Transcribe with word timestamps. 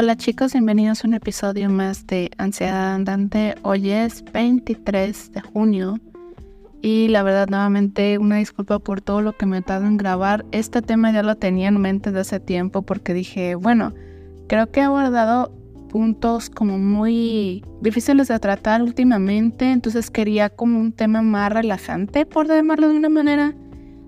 Hola 0.00 0.16
chicos, 0.16 0.52
bienvenidos 0.52 1.02
a 1.02 1.08
un 1.08 1.14
episodio 1.14 1.68
más 1.68 2.06
de 2.06 2.30
Ansiedad 2.38 2.94
Andante. 2.94 3.56
Hoy 3.62 3.90
es 3.90 4.22
23 4.32 5.32
de 5.32 5.40
junio 5.40 5.98
y 6.80 7.08
la 7.08 7.24
verdad 7.24 7.48
nuevamente 7.48 8.16
una 8.18 8.36
disculpa 8.36 8.78
por 8.78 9.00
todo 9.00 9.22
lo 9.22 9.36
que 9.36 9.44
me 9.44 9.58
he 9.58 9.60
dado 9.60 9.86
en 9.86 9.96
grabar. 9.96 10.44
Este 10.52 10.82
tema 10.82 11.10
ya 11.10 11.24
lo 11.24 11.34
tenía 11.34 11.66
en 11.66 11.80
mente 11.80 12.12
desde 12.12 12.20
hace 12.20 12.38
tiempo 12.38 12.82
porque 12.82 13.12
dije, 13.12 13.56
bueno, 13.56 13.92
creo 14.46 14.70
que 14.70 14.78
he 14.78 14.82
abordado 14.84 15.50
puntos 15.88 16.48
como 16.48 16.78
muy 16.78 17.64
difíciles 17.80 18.28
de 18.28 18.38
tratar 18.38 18.82
últimamente, 18.82 19.72
entonces 19.72 20.12
quería 20.12 20.48
como 20.48 20.78
un 20.78 20.92
tema 20.92 21.22
más 21.22 21.52
relajante, 21.52 22.24
por 22.24 22.46
llamarlo 22.46 22.88
de 22.88 22.96
una 22.96 23.08
manera. 23.08 23.52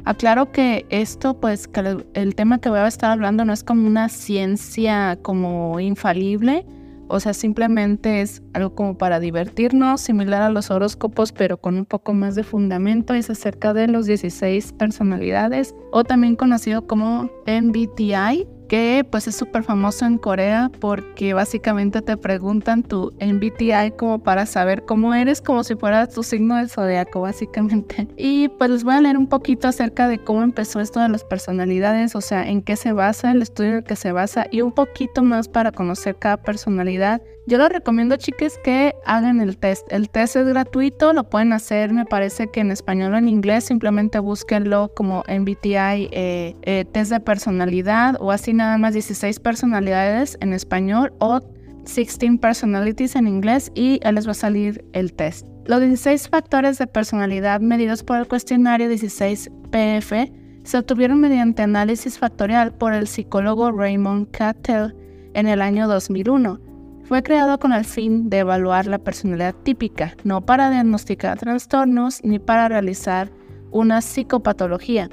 Aclaro 0.04 0.52
que 0.52 0.86
esto, 0.90 1.40
pues, 1.40 1.68
el 2.14 2.34
tema 2.34 2.58
que 2.58 2.68
voy 2.68 2.78
a 2.78 2.86
estar 2.86 3.10
hablando 3.10 3.44
no 3.44 3.52
es 3.52 3.62
como 3.64 3.86
una 3.86 4.08
ciencia 4.08 5.18
como 5.22 5.78
infalible, 5.80 6.64
o 7.12 7.18
sea, 7.18 7.34
simplemente 7.34 8.20
es 8.20 8.40
algo 8.52 8.74
como 8.76 8.96
para 8.96 9.18
divertirnos, 9.18 10.00
similar 10.00 10.42
a 10.42 10.50
los 10.50 10.70
horóscopos, 10.70 11.32
pero 11.32 11.56
con 11.60 11.76
un 11.76 11.84
poco 11.84 12.14
más 12.14 12.36
de 12.36 12.44
fundamento. 12.44 13.14
Es 13.14 13.28
acerca 13.28 13.74
de 13.74 13.88
los 13.88 14.06
16 14.06 14.72
personalidades, 14.74 15.74
o 15.90 16.04
también 16.04 16.36
conocido 16.36 16.86
como 16.86 17.28
MBTI, 17.46 18.46
que 18.70 19.04
pues 19.10 19.26
es 19.26 19.34
súper 19.34 19.64
famoso 19.64 20.06
en 20.06 20.16
Corea 20.16 20.70
porque 20.78 21.34
básicamente 21.34 22.02
te 22.02 22.16
preguntan 22.16 22.84
tu 22.84 23.12
MBTI 23.20 23.94
como 23.98 24.20
para 24.20 24.46
saber 24.46 24.84
cómo 24.84 25.12
eres, 25.12 25.42
como 25.42 25.64
si 25.64 25.74
fuera 25.74 26.06
tu 26.06 26.22
signo 26.22 26.54
del 26.54 26.70
zodiaco 26.70 27.20
básicamente. 27.20 28.06
Y 28.16 28.48
pues 28.48 28.70
les 28.70 28.84
voy 28.84 28.94
a 28.94 29.00
leer 29.00 29.16
un 29.16 29.26
poquito 29.26 29.66
acerca 29.66 30.06
de 30.06 30.22
cómo 30.22 30.44
empezó 30.44 30.78
esto 30.78 31.00
de 31.00 31.08
las 31.08 31.24
personalidades, 31.24 32.14
o 32.14 32.20
sea, 32.20 32.48
en 32.48 32.62
qué 32.62 32.76
se 32.76 32.92
basa, 32.92 33.32
el 33.32 33.42
estudio 33.42 33.70
en 33.70 33.76
el 33.78 33.84
que 33.84 33.96
se 33.96 34.12
basa 34.12 34.46
y 34.52 34.60
un 34.60 34.70
poquito 34.70 35.24
más 35.24 35.48
para 35.48 35.72
conocer 35.72 36.14
cada 36.14 36.36
personalidad 36.36 37.22
yo 37.50 37.58
les 37.58 37.68
recomiendo, 37.68 38.16
chicas, 38.16 38.60
que 38.62 38.94
hagan 39.04 39.40
el 39.40 39.58
test. 39.58 39.92
El 39.92 40.08
test 40.08 40.36
es 40.36 40.46
gratuito, 40.46 41.12
lo 41.12 41.24
pueden 41.24 41.52
hacer, 41.52 41.92
me 41.92 42.04
parece 42.04 42.48
que 42.48 42.60
en 42.60 42.70
español 42.70 43.12
o 43.12 43.18
en 43.18 43.28
inglés, 43.28 43.64
simplemente 43.64 44.20
búsquenlo 44.20 44.92
como 44.94 45.24
MBTI 45.28 46.10
eh, 46.12 46.54
eh, 46.62 46.84
test 46.92 47.10
de 47.10 47.18
personalidad 47.18 48.16
o 48.20 48.30
así 48.30 48.54
nada 48.54 48.78
más 48.78 48.94
16 48.94 49.40
personalidades 49.40 50.38
en 50.40 50.52
español 50.52 51.12
o 51.18 51.40
16 51.86 52.38
personalities 52.38 53.16
en 53.16 53.26
inglés 53.26 53.72
y 53.74 53.98
ahí 54.04 54.12
les 54.12 54.28
va 54.28 54.30
a 54.30 54.34
salir 54.34 54.84
el 54.92 55.12
test. 55.12 55.44
Los 55.64 55.80
16 55.80 56.28
factores 56.28 56.78
de 56.78 56.86
personalidad 56.86 57.60
medidos 57.60 58.04
por 58.04 58.18
el 58.18 58.28
cuestionario 58.28 58.88
16PF 58.88 60.32
se 60.62 60.78
obtuvieron 60.78 61.20
mediante 61.20 61.62
análisis 61.62 62.16
factorial 62.16 62.74
por 62.74 62.92
el 62.92 63.08
psicólogo 63.08 63.72
Raymond 63.72 64.30
Cattell 64.30 64.94
en 65.34 65.48
el 65.48 65.60
año 65.60 65.88
2001 65.88 66.69
fue 67.10 67.24
creado 67.24 67.58
con 67.58 67.72
el 67.72 67.84
fin 67.84 68.30
de 68.30 68.38
evaluar 68.38 68.86
la 68.86 69.00
personalidad 69.00 69.52
típica, 69.64 70.14
no 70.22 70.42
para 70.46 70.70
diagnosticar 70.70 71.40
trastornos 71.40 72.22
ni 72.22 72.38
para 72.38 72.68
realizar 72.68 73.32
una 73.72 74.00
psicopatología. 74.00 75.10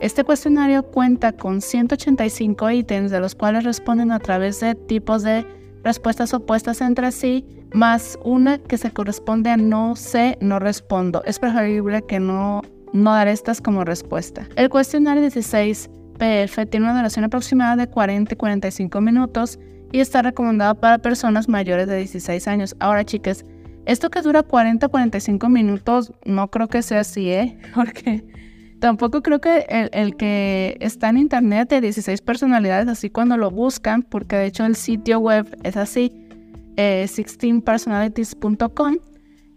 Este 0.00 0.22
cuestionario 0.22 0.84
cuenta 0.84 1.32
con 1.32 1.60
185 1.60 2.70
ítems 2.70 3.10
de 3.10 3.18
los 3.18 3.34
cuales 3.34 3.64
responden 3.64 4.12
a 4.12 4.20
través 4.20 4.60
de 4.60 4.76
tipos 4.76 5.24
de 5.24 5.44
respuestas 5.82 6.32
opuestas 6.34 6.80
entre 6.82 7.10
sí, 7.10 7.44
más 7.74 8.16
una 8.22 8.58
que 8.58 8.78
se 8.78 8.92
corresponde 8.92 9.50
a 9.50 9.56
no 9.56 9.96
sé, 9.96 10.38
no 10.40 10.60
respondo. 10.60 11.24
Es 11.24 11.40
preferible 11.40 12.02
que 12.06 12.20
no, 12.20 12.62
no 12.92 13.10
dar 13.10 13.26
estas 13.26 13.60
como 13.60 13.84
respuesta. 13.84 14.46
El 14.54 14.70
cuestionario 14.70 15.22
16 15.22 15.90
PF 16.16 16.66
tiene 16.66 16.86
una 16.86 16.94
duración 16.94 17.24
aproximada 17.24 17.74
de 17.74 17.88
40 17.88 18.34
y 18.34 18.36
45 18.36 19.00
minutos 19.00 19.58
y 19.92 20.00
está 20.00 20.22
recomendado 20.22 20.74
para 20.74 20.98
personas 20.98 21.48
mayores 21.48 21.86
de 21.86 21.96
16 21.96 22.48
años. 22.48 22.76
Ahora, 22.78 23.04
chicas, 23.04 23.44
esto 23.86 24.10
que 24.10 24.22
dura 24.22 24.42
40 24.42 24.88
45 24.88 25.48
minutos, 25.48 26.12
no 26.24 26.48
creo 26.50 26.68
que 26.68 26.82
sea 26.82 27.00
así, 27.00 27.30
¿eh? 27.30 27.58
Porque 27.74 28.24
tampoco 28.78 29.22
creo 29.22 29.40
que 29.40 29.66
el, 29.92 30.16
que 30.16 30.76
está 30.80 31.08
en 31.08 31.18
internet 31.18 31.68
de 31.68 31.80
16 31.80 32.20
personalidades, 32.22 32.88
así 32.88 33.10
cuando 33.10 33.36
lo 33.36 33.50
buscan, 33.50 34.02
porque 34.02 34.36
de 34.36 34.46
hecho 34.46 34.64
el 34.64 34.74
sitio 34.74 35.18
web 35.18 35.58
es 35.64 35.76
así, 35.76 36.12
eh, 36.76 37.06
16personalities.com, 37.08 38.96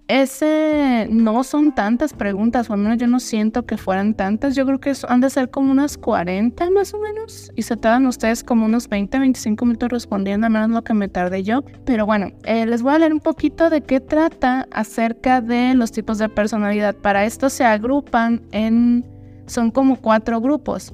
ese 0.07 1.07
no 1.09 1.43
son 1.43 1.73
tantas 1.73 2.13
preguntas, 2.13 2.69
o 2.69 2.73
al 2.73 2.79
menos 2.79 2.97
yo 2.97 3.07
no 3.07 3.19
siento 3.19 3.65
que 3.65 3.77
fueran 3.77 4.13
tantas. 4.15 4.55
Yo 4.55 4.65
creo 4.65 4.79
que 4.79 4.93
han 5.07 5.21
de 5.21 5.29
ser 5.29 5.49
como 5.49 5.71
unas 5.71 5.97
40 5.97 6.69
más 6.71 6.93
o 6.93 6.99
menos. 6.99 7.51
Y 7.55 7.61
se 7.61 7.77
tardan 7.77 8.05
ustedes 8.07 8.43
como 8.43 8.65
unos 8.65 8.89
20, 8.89 9.17
25 9.17 9.65
minutos 9.65 9.89
respondiendo, 9.89 10.47
al 10.47 10.53
menos 10.53 10.69
lo 10.71 10.83
que 10.83 10.93
me 10.93 11.07
tardé 11.07 11.43
yo. 11.43 11.63
Pero 11.85 12.05
bueno, 12.05 12.31
eh, 12.43 12.65
les 12.65 12.81
voy 12.81 12.93
a 12.93 12.99
leer 12.99 13.13
un 13.13 13.21
poquito 13.21 13.69
de 13.69 13.81
qué 13.81 14.01
trata 14.01 14.67
acerca 14.71 15.39
de 15.39 15.73
los 15.73 15.91
tipos 15.91 16.17
de 16.17 16.27
personalidad. 16.27 16.95
Para 16.95 17.25
esto 17.25 17.49
se 17.49 17.63
agrupan 17.63 18.41
en. 18.51 19.05
Son 19.45 19.71
como 19.71 19.97
cuatro 19.97 20.41
grupos. 20.41 20.93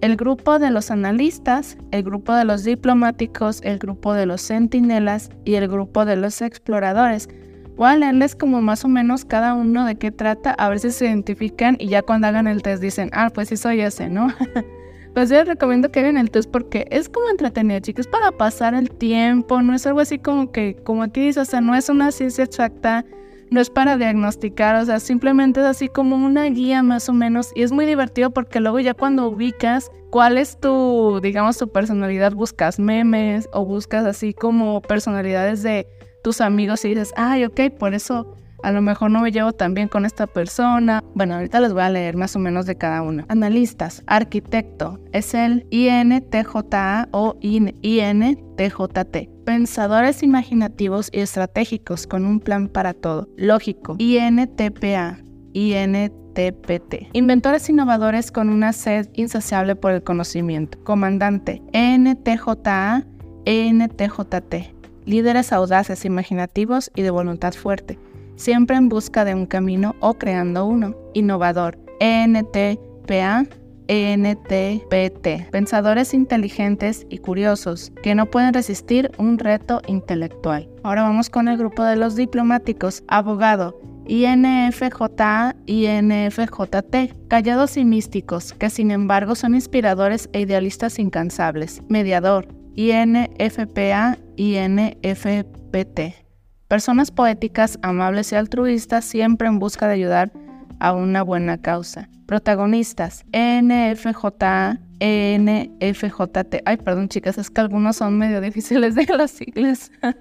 El 0.00 0.16
grupo 0.16 0.58
de 0.58 0.70
los 0.70 0.90
analistas, 0.90 1.76
el 1.90 2.02
grupo 2.02 2.34
de 2.34 2.44
los 2.44 2.64
diplomáticos, 2.64 3.60
el 3.62 3.78
grupo 3.78 4.14
de 4.14 4.24
los 4.24 4.40
centinelas 4.40 5.30
y 5.44 5.54
el 5.54 5.68
grupo 5.68 6.06
de 6.06 6.16
los 6.16 6.40
exploradores. 6.40 7.28
Voy 7.80 7.88
a 7.88 7.96
leerles 7.96 8.36
como 8.36 8.60
más 8.60 8.84
o 8.84 8.88
menos 8.88 9.24
cada 9.24 9.54
uno 9.54 9.86
de 9.86 9.94
qué 9.94 10.10
trata, 10.10 10.50
a 10.50 10.68
ver 10.68 10.80
si 10.80 10.90
se 10.90 11.06
identifican 11.06 11.76
y 11.78 11.88
ya 11.88 12.02
cuando 12.02 12.26
hagan 12.26 12.46
el 12.46 12.60
test 12.60 12.82
dicen, 12.82 13.08
ah, 13.14 13.30
pues 13.32 13.48
sí 13.48 13.56
soy 13.56 13.80
ese, 13.80 14.10
¿no? 14.10 14.28
pues 15.14 15.30
yo 15.30 15.36
les 15.36 15.48
recomiendo 15.48 15.90
que 15.90 16.00
hagan 16.00 16.18
el 16.18 16.30
test 16.30 16.50
porque 16.50 16.86
es 16.90 17.08
como 17.08 17.30
entretenido, 17.30 17.80
chicos, 17.80 18.06
para 18.06 18.32
pasar 18.32 18.74
el 18.74 18.90
tiempo, 18.90 19.62
no 19.62 19.74
es 19.74 19.86
algo 19.86 20.00
así 20.00 20.18
como 20.18 20.52
que, 20.52 20.76
como 20.84 21.04
aquí 21.04 21.22
dice, 21.22 21.40
o 21.40 21.44
sea, 21.46 21.62
no 21.62 21.74
es 21.74 21.88
una 21.88 22.12
ciencia 22.12 22.44
exacta, 22.44 23.06
no 23.50 23.62
es 23.62 23.70
para 23.70 23.96
diagnosticar, 23.96 24.76
o 24.76 24.84
sea, 24.84 25.00
simplemente 25.00 25.60
es 25.60 25.66
así 25.66 25.88
como 25.88 26.16
una 26.16 26.44
guía 26.50 26.82
más 26.82 27.08
o 27.08 27.14
menos 27.14 27.50
y 27.54 27.62
es 27.62 27.72
muy 27.72 27.86
divertido 27.86 28.28
porque 28.30 28.60
luego 28.60 28.78
ya 28.80 28.92
cuando 28.92 29.26
ubicas 29.26 29.90
cuál 30.10 30.36
es 30.36 30.60
tu, 30.60 31.18
digamos, 31.22 31.56
tu 31.56 31.72
personalidad, 31.72 32.34
buscas 32.34 32.78
memes 32.78 33.48
o 33.54 33.64
buscas 33.64 34.04
así 34.04 34.34
como 34.34 34.82
personalidades 34.82 35.62
de 35.62 35.86
tus 36.22 36.40
amigos 36.40 36.84
y 36.84 36.90
dices, 36.90 37.12
ay, 37.16 37.44
ok, 37.44 37.60
por 37.78 37.94
eso 37.94 38.36
a 38.62 38.72
lo 38.72 38.82
mejor 38.82 39.10
no 39.10 39.20
me 39.20 39.32
llevo 39.32 39.52
tan 39.52 39.74
bien 39.74 39.88
con 39.88 40.04
esta 40.04 40.26
persona. 40.26 41.02
Bueno, 41.14 41.34
ahorita 41.34 41.60
les 41.60 41.72
voy 41.72 41.82
a 41.82 41.90
leer 41.90 42.16
más 42.16 42.36
o 42.36 42.38
menos 42.38 42.66
de 42.66 42.76
cada 42.76 43.02
uno. 43.02 43.24
Analistas, 43.28 44.02
arquitecto, 44.06 45.00
es 45.12 45.34
el 45.34 45.66
INTJA 45.70 47.08
o 47.12 47.36
INTJT. 47.40 49.16
Pensadores 49.44 50.22
imaginativos 50.22 51.08
y 51.12 51.20
estratégicos 51.20 52.06
con 52.06 52.24
un 52.24 52.40
plan 52.40 52.68
para 52.68 52.94
todo. 52.94 53.28
Lógico, 53.36 53.96
INTPA, 53.98 55.18
INTPT. 55.54 56.94
Inventores 57.12 57.68
innovadores 57.68 58.30
con 58.30 58.48
una 58.48 58.72
sed 58.72 59.08
insaciable 59.14 59.74
por 59.74 59.92
el 59.92 60.02
conocimiento. 60.02 60.78
Comandante, 60.84 61.62
NTJA, 61.72 63.06
NTJT 63.46 64.79
líderes 65.04 65.52
audaces, 65.52 66.04
imaginativos 66.04 66.90
y 66.94 67.02
de 67.02 67.10
voluntad 67.10 67.52
fuerte, 67.52 67.98
siempre 68.36 68.76
en 68.76 68.88
busca 68.88 69.24
de 69.24 69.34
un 69.34 69.46
camino 69.46 69.96
o 70.00 70.14
creando 70.14 70.66
uno, 70.66 70.96
innovador, 71.14 71.78
ENTPA, 72.00 73.46
ENTPT, 73.88 75.50
pensadores 75.50 76.14
inteligentes 76.14 77.06
y 77.10 77.18
curiosos 77.18 77.92
que 78.02 78.14
no 78.14 78.26
pueden 78.26 78.54
resistir 78.54 79.10
un 79.18 79.36
reto 79.36 79.82
intelectual. 79.88 80.68
Ahora 80.84 81.02
vamos 81.02 81.28
con 81.28 81.48
el 81.48 81.58
grupo 81.58 81.82
de 81.82 81.96
los 81.96 82.14
diplomáticos, 82.14 83.02
abogado, 83.08 83.80
INFJA, 84.06 85.56
INFJT, 85.66 87.28
callados 87.28 87.76
y 87.76 87.84
místicos, 87.84 88.52
que 88.54 88.70
sin 88.70 88.92
embargo 88.92 89.34
son 89.34 89.54
inspiradores 89.54 90.28
e 90.32 90.40
idealistas 90.40 90.98
incansables, 90.98 91.82
mediador, 91.88 92.46
INFPA, 92.80 94.16
INFPT. 94.36 96.00
Personas 96.66 97.10
poéticas, 97.10 97.78
amables 97.82 98.32
y 98.32 98.36
altruistas 98.36 99.04
siempre 99.04 99.48
en 99.48 99.58
busca 99.58 99.86
de 99.86 99.92
ayudar 99.92 100.32
a 100.78 100.94
una 100.94 101.22
buena 101.22 101.60
causa. 101.60 102.08
Protagonistas, 102.24 103.26
NFJA, 103.34 104.80
ENFJT. 104.98 106.62
Ay, 106.64 106.78
perdón 106.78 107.10
chicas, 107.10 107.36
es 107.36 107.50
que 107.50 107.60
algunos 107.60 107.96
son 107.96 108.16
medio 108.16 108.40
difíciles 108.40 108.94
de 108.94 109.04
las 109.14 109.32
siglas. 109.32 109.92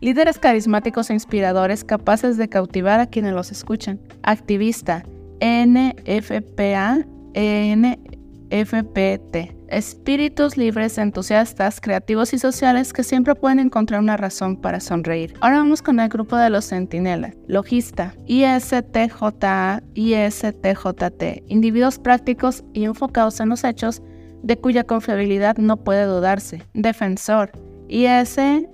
Líderes 0.00 0.38
carismáticos 0.38 1.10
e 1.10 1.14
inspiradores 1.14 1.82
capaces 1.82 2.36
de 2.36 2.48
cautivar 2.48 3.00
a 3.00 3.06
quienes 3.06 3.32
los 3.32 3.50
escuchan. 3.50 3.98
Activista, 4.22 5.02
NFPA, 5.40 7.04
ENFPT 7.34 8.04
espíritus 9.68 10.56
libres, 10.56 10.98
entusiastas, 10.98 11.80
creativos 11.80 12.32
y 12.34 12.38
sociales 12.38 12.92
que 12.92 13.02
siempre 13.02 13.34
pueden 13.34 13.58
encontrar 13.58 14.00
una 14.00 14.16
razón 14.16 14.56
para 14.56 14.80
sonreír. 14.80 15.34
Ahora 15.40 15.58
vamos 15.58 15.82
con 15.82 16.00
el 16.00 16.08
grupo 16.08 16.36
de 16.36 16.50
los 16.50 16.66
centinelas. 16.66 17.34
Logista, 17.46 18.14
ISTJA, 18.26 19.82
ISTJT, 19.94 21.22
individuos 21.48 21.98
prácticos 21.98 22.64
y 22.72 22.84
enfocados 22.84 23.40
en 23.40 23.48
los 23.48 23.64
hechos 23.64 24.02
de 24.42 24.58
cuya 24.58 24.84
confiabilidad 24.84 25.56
no 25.56 25.78
puede 25.78 26.04
dudarse. 26.04 26.62
Defensor, 26.74 27.52
ISFJA, 27.88 28.66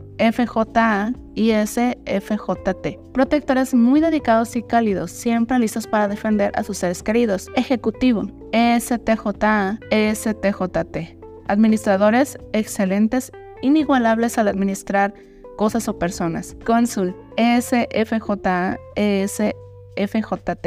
ISFJT. 1.41 2.99
Protectores 3.15 3.73
muy 3.73 4.01
dedicados 4.01 4.57
y 4.57 4.63
cálidos, 4.63 5.11
siempre 5.11 5.59
listos 5.59 5.87
para 5.87 6.07
defender 6.07 6.53
a 6.55 6.63
sus 6.63 6.77
seres 6.77 7.03
queridos. 7.03 7.49
Ejecutivo, 7.57 8.25
ESTJA, 8.53 9.79
ESTJT. 9.91 11.17
Administradores 11.49 12.39
excelentes, 12.53 13.33
inigualables 13.63 14.37
al 14.37 14.49
administrar 14.49 15.15
cosas 15.57 15.89
o 15.89 15.99
personas. 15.99 16.57
Cónsul, 16.67 17.17
ESFJA, 17.39 18.79
ESFJT. 18.97 20.67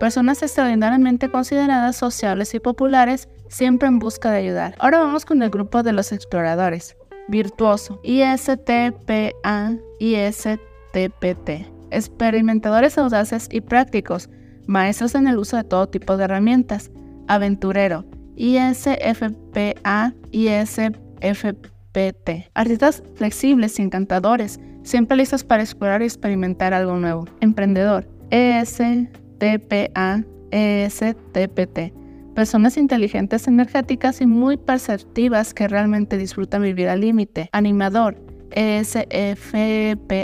Personas 0.00 0.42
extraordinariamente 0.42 1.30
consideradas, 1.30 1.94
sociables 1.96 2.54
y 2.54 2.60
populares, 2.60 3.28
siempre 3.46 3.86
en 3.86 4.00
busca 4.00 4.32
de 4.32 4.38
ayudar. 4.38 4.74
Ahora 4.80 4.98
vamos 4.98 5.24
con 5.24 5.42
el 5.42 5.50
grupo 5.50 5.84
de 5.84 5.92
los 5.92 6.10
exploradores. 6.10 6.96
Virtuoso, 7.28 8.00
ISTPA, 8.02 9.76
ISTPT. 9.98 11.66
Experimentadores 11.90 12.98
audaces 12.98 13.48
y 13.50 13.60
prácticos, 13.60 14.28
maestros 14.66 15.14
en 15.14 15.26
el 15.26 15.38
uso 15.38 15.56
de 15.56 15.64
todo 15.64 15.88
tipo 15.88 16.16
de 16.16 16.24
herramientas. 16.24 16.90
Aventurero, 17.26 18.04
ISFPA, 18.36 20.14
ISFPT. 20.30 22.30
Artistas 22.54 23.02
flexibles 23.14 23.78
y 23.78 23.82
encantadores, 23.82 24.60
siempre 24.82 25.16
listos 25.16 25.44
para 25.44 25.62
explorar 25.62 26.02
y 26.02 26.06
experimentar 26.06 26.74
algo 26.74 26.96
nuevo. 26.96 27.26
Emprendedor, 27.40 28.08
ESTPA, 28.30 30.24
ESTPT 30.50 31.98
personas 32.38 32.76
inteligentes, 32.76 33.48
energéticas 33.48 34.20
y 34.20 34.26
muy 34.26 34.58
perceptivas 34.58 35.54
que 35.54 35.66
realmente 35.66 36.16
disfrutan 36.16 36.62
vivir 36.62 36.88
al 36.88 37.00
límite. 37.00 37.48
Animador, 37.50 38.16
ESFPA, 38.52 40.22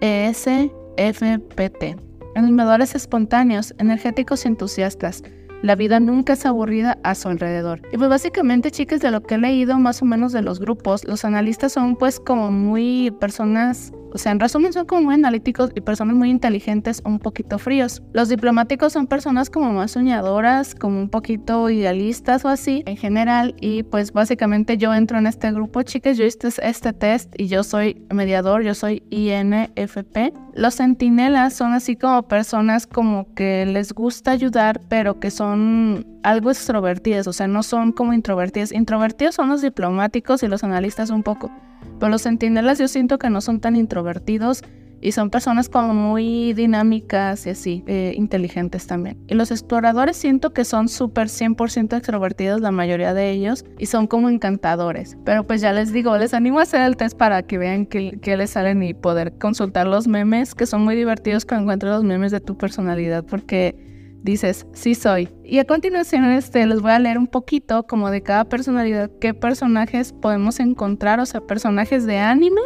ESFPT. 0.00 1.96
Animadores 2.34 2.94
espontáneos, 2.94 3.74
energéticos 3.78 4.44
y 4.44 4.48
entusiastas. 4.48 5.22
La 5.62 5.76
vida 5.76 6.00
nunca 6.00 6.32
es 6.32 6.44
aburrida 6.44 6.98
a 7.04 7.14
su 7.14 7.28
alrededor. 7.28 7.82
Y 7.92 7.98
pues 7.98 8.10
básicamente, 8.10 8.70
chicas, 8.70 9.00
de 9.00 9.10
lo 9.10 9.22
que 9.22 9.36
he 9.36 9.38
leído 9.38 9.78
más 9.78 10.02
o 10.02 10.04
menos 10.04 10.32
de 10.32 10.42
los 10.42 10.58
grupos, 10.58 11.04
los 11.04 11.24
analistas 11.24 11.72
son 11.72 11.94
pues 11.96 12.18
como 12.18 12.50
muy 12.50 13.12
personas 13.20 13.92
o 14.14 14.18
sea, 14.18 14.32
en 14.32 14.40
resumen 14.40 14.72
son 14.72 14.86
como 14.86 15.02
muy 15.02 15.14
analíticos 15.14 15.70
y 15.74 15.80
personas 15.80 16.14
muy 16.16 16.30
inteligentes, 16.30 17.02
un 17.04 17.18
poquito 17.18 17.58
fríos. 17.58 18.02
Los 18.12 18.28
diplomáticos 18.28 18.92
son 18.92 19.06
personas 19.06 19.50
como 19.50 19.72
más 19.72 19.92
soñadoras, 19.92 20.74
como 20.74 21.00
un 21.00 21.08
poquito 21.08 21.70
idealistas 21.70 22.44
o 22.44 22.48
así 22.48 22.82
en 22.86 22.96
general. 22.96 23.54
Y 23.60 23.84
pues 23.84 24.12
básicamente 24.12 24.76
yo 24.76 24.94
entro 24.94 25.18
en 25.18 25.26
este 25.26 25.50
grupo, 25.52 25.82
chicas, 25.82 26.16
yo 26.16 26.24
hice 26.24 26.48
este 26.62 26.92
test 26.92 27.34
y 27.38 27.48
yo 27.48 27.62
soy 27.62 28.02
mediador, 28.12 28.62
yo 28.62 28.74
soy 28.74 29.02
INFP. 29.10 30.32
Los 30.54 30.74
centinelas 30.76 31.54
son 31.54 31.72
así 31.72 31.96
como 31.96 32.24
personas 32.24 32.86
como 32.86 33.32
que 33.34 33.64
les 33.64 33.94
gusta 33.94 34.32
ayudar, 34.32 34.80
pero 34.88 35.18
que 35.18 35.30
son 35.30 36.06
algo 36.22 36.50
extrovertidas, 36.50 37.26
o 37.26 37.32
sea, 37.32 37.48
no 37.48 37.62
son 37.62 37.92
como 37.92 38.12
introvertidas. 38.12 38.70
Introvertidos 38.72 39.34
son 39.34 39.48
los 39.48 39.62
diplomáticos 39.62 40.42
y 40.42 40.48
los 40.48 40.62
analistas 40.62 41.08
un 41.10 41.22
poco. 41.22 41.50
Pero 41.98 42.10
los 42.10 42.22
centinelas 42.22 42.78
yo 42.78 42.88
siento 42.88 43.18
que 43.18 43.30
no 43.30 43.40
son 43.40 43.60
tan 43.60 43.76
introvertidos 43.76 44.62
y 45.02 45.12
son 45.12 45.28
personas 45.30 45.68
como 45.68 45.92
muy 45.92 46.54
dinámicas 46.54 47.44
y 47.46 47.50
así, 47.50 47.84
eh, 47.86 48.14
inteligentes 48.16 48.86
también. 48.86 49.18
Y 49.26 49.34
los 49.34 49.50
exploradores 49.50 50.16
siento 50.16 50.52
que 50.52 50.64
son 50.64 50.88
súper 50.88 51.28
100% 51.28 51.96
extrovertidos 51.96 52.60
la 52.60 52.70
mayoría 52.70 53.12
de 53.12 53.30
ellos 53.30 53.64
y 53.78 53.86
son 53.86 54.06
como 54.06 54.30
encantadores. 54.30 55.18
Pero 55.24 55.44
pues 55.44 55.60
ya 55.60 55.72
les 55.72 55.92
digo, 55.92 56.16
les 56.16 56.32
animo 56.32 56.60
a 56.60 56.62
hacer 56.62 56.82
el 56.82 56.96
test 56.96 57.18
para 57.18 57.42
que 57.42 57.58
vean 57.58 57.84
qué, 57.84 58.36
les 58.36 58.50
salen 58.50 58.82
y 58.82 58.94
poder 58.94 59.36
consultar 59.38 59.88
los 59.88 60.06
memes, 60.06 60.54
que 60.54 60.66
son 60.66 60.84
muy 60.84 60.94
divertidos 60.94 61.44
cuando 61.44 61.64
encuentras 61.64 61.96
los 61.96 62.04
memes 62.04 62.30
de 62.30 62.40
tu 62.40 62.56
personalidad 62.56 63.24
porque 63.24 63.76
dices, 64.22 64.66
sí 64.72 64.94
soy. 64.94 65.28
Y 65.44 65.58
a 65.58 65.64
continuación 65.64 66.30
este, 66.30 66.64
les 66.64 66.80
voy 66.80 66.92
a 66.92 67.00
leer 67.00 67.18
un 67.18 67.26
poquito 67.26 67.88
como 67.88 68.08
de 68.10 68.22
cada 68.22 68.44
personalidad, 68.44 69.10
qué 69.20 69.34
personajes 69.34 70.12
podemos 70.12 70.60
encontrar, 70.60 71.18
o 71.18 71.26
sea, 71.26 71.40
personajes 71.40 72.06
de 72.06 72.18
anime 72.18 72.60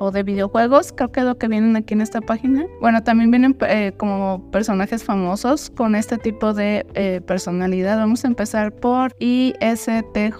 o 0.00 0.10
de 0.10 0.22
videojuegos, 0.22 0.92
creo 0.92 1.12
que 1.12 1.20
es 1.20 1.26
lo 1.26 1.36
que 1.36 1.46
vienen 1.46 1.76
aquí 1.76 1.92
en 1.92 2.00
esta 2.00 2.20
página. 2.22 2.64
Bueno, 2.80 3.02
también 3.04 3.30
vienen 3.30 3.56
eh, 3.68 3.92
como 3.98 4.50
personajes 4.50 5.04
famosos 5.04 5.70
con 5.70 5.94
este 5.94 6.16
tipo 6.16 6.54
de 6.54 6.86
eh, 6.94 7.20
personalidad. 7.26 7.98
Vamos 7.98 8.24
a 8.24 8.28
empezar 8.28 8.72
por 8.72 9.14
ISTJ, 9.18 10.32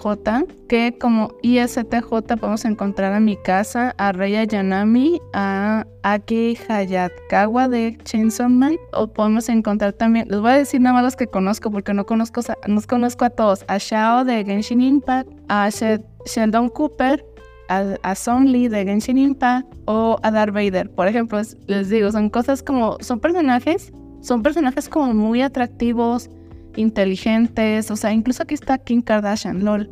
que 0.67 0.97
como 0.99 1.35
ISTJ 1.43 2.09
podemos 2.39 2.65
encontrar 2.65 3.13
a 3.13 3.19
Mikasa, 3.19 3.93
a 3.99 4.11
Reya 4.11 4.45
Yanami, 4.45 5.21
a 5.33 5.85
Aki 6.01 6.57
Hayatkawa 6.67 7.67
de 7.67 7.97
Chainsaw 8.03 8.49
Man, 8.49 8.77
o 8.93 9.07
podemos 9.07 9.47
encontrar 9.47 9.93
también, 9.93 10.27
les 10.27 10.39
voy 10.39 10.51
a 10.51 10.57
decir 10.57 10.81
nada 10.81 10.95
más 10.95 11.03
los 11.03 11.15
que 11.15 11.27
conozco 11.27 11.69
porque 11.69 11.93
no 11.93 12.07
conozco, 12.07 12.41
no 12.67 12.81
conozco 12.81 13.25
a 13.25 13.29
todos, 13.29 13.63
a 13.67 13.77
Shao 13.77 14.25
de 14.25 14.43
Genshin 14.43 14.81
Impact, 14.81 15.29
a 15.49 15.69
Sheldon 15.69 16.69
Cooper, 16.69 17.23
a, 17.71 18.15
Song 18.15 18.45
Lee 18.45 18.67
de 18.67 18.83
Genshin 18.83 19.17
Impact 19.17 19.67
o 19.85 20.17
a 20.23 20.31
Darth 20.31 20.53
Vader. 20.53 20.89
Por 20.91 21.07
ejemplo, 21.07 21.41
les 21.67 21.89
digo, 21.89 22.11
son 22.11 22.29
cosas 22.29 22.61
como, 22.61 22.97
son 22.99 23.19
personajes, 23.19 23.91
son 24.21 24.43
personajes 24.43 24.89
como 24.89 25.13
muy 25.13 25.41
atractivos, 25.41 26.29
inteligentes, 26.75 27.89
o 27.91 27.95
sea, 27.95 28.11
incluso 28.11 28.43
aquí 28.43 28.53
está 28.53 28.77
Kim 28.77 29.01
Kardashian, 29.01 29.63
lol. 29.63 29.89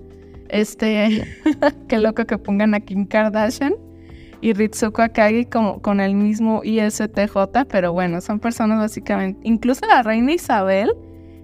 Este, 0.50 1.26
qué 1.88 2.00
loco 2.00 2.26
que 2.26 2.38
pongan 2.38 2.74
a 2.74 2.80
Kim 2.80 3.06
Kardashian 3.06 3.76
y 4.42 4.54
Ritsuko 4.54 5.02
Akagi 5.02 5.46
como 5.46 5.82
con 5.82 6.00
el 6.00 6.16
mismo 6.16 6.62
ISTJ, 6.64 7.66
pero 7.70 7.94
bueno, 7.94 8.20
son 8.22 8.40
personas 8.40 8.80
básicamente, 8.80 9.40
incluso 9.44 9.86
la 9.86 10.04
reina 10.04 10.34
Isabel 10.34 10.92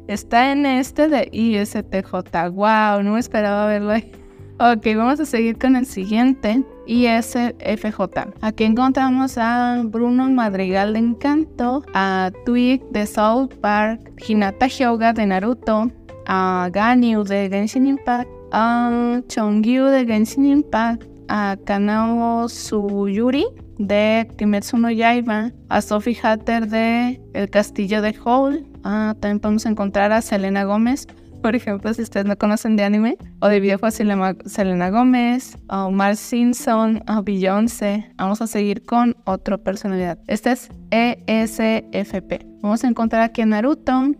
está 0.07 0.51
en 0.51 0.65
este 0.65 1.07
de 1.07 1.29
ISTJ. 1.31 2.11
Wow, 2.51 3.03
no 3.03 3.17
esperaba 3.17 3.67
verlo 3.67 3.91
ahí. 3.91 4.11
Ok, 4.57 4.87
vamos 4.95 5.19
a 5.19 5.25
seguir 5.25 5.57
con 5.57 5.75
el 5.75 5.85
siguiente. 5.85 6.63
ISFJ. 6.87 7.99
Aquí 8.39 8.63
encontramos 8.63 9.37
a 9.37 9.81
Bruno 9.83 10.29
Madrigal 10.29 10.93
de 10.93 10.99
Encanto, 10.99 11.83
a 11.93 12.31
Twig 12.45 12.81
de 12.89 13.05
South 13.05 13.53
Park, 13.59 14.13
Hinata 14.25 14.67
Hyoga 14.67 15.11
de 15.11 15.25
Naruto, 15.25 15.91
a 16.25 16.69
Ganyu 16.71 17.25
de 17.25 17.49
Genshin 17.49 17.85
Impact, 17.85 18.29
a 18.53 19.19
Chongyu 19.27 19.87
de 19.87 20.05
Genshin 20.05 20.45
Impact, 20.45 21.03
a 21.27 21.57
Kanao 21.65 22.47
Suyuri 22.47 23.47
de 23.77 24.25
Kimetsu 24.37 24.77
no 24.77 24.89
Yaiba, 24.89 25.51
a 25.67 25.81
Sophie 25.81 26.17
Hatter 26.23 26.69
de 26.69 27.19
El 27.33 27.49
Castillo 27.49 28.01
de 28.01 28.15
Howl, 28.23 28.65
ah, 28.85 29.15
también 29.19 29.41
podemos 29.41 29.65
encontrar 29.65 30.13
a 30.13 30.21
Selena 30.21 30.63
Gómez 30.63 31.07
por 31.45 31.55
ejemplo, 31.55 31.93
si 31.93 32.01
ustedes 32.01 32.25
no 32.25 32.35
conocen 32.39 32.75
de 32.75 32.83
anime 32.83 33.19
o 33.39 33.47
de 33.47 33.59
videojuegos, 33.59 33.93
Selena 33.93 34.89
Gómez, 34.89 35.55
Omar 35.69 36.15
Simpson, 36.15 37.03
o 37.07 37.21
Beyoncé. 37.21 38.09
Vamos 38.17 38.41
a 38.41 38.47
seguir 38.47 38.83
con 38.83 39.15
otra 39.25 39.59
personalidad. 39.59 40.17
Este 40.25 40.53
es 40.53 40.71
ESFP. 40.89 42.43
Vamos 42.63 42.83
a 42.83 42.87
encontrar 42.87 43.21
aquí 43.21 43.43
a 43.43 43.45
Naruto, 43.45 44.15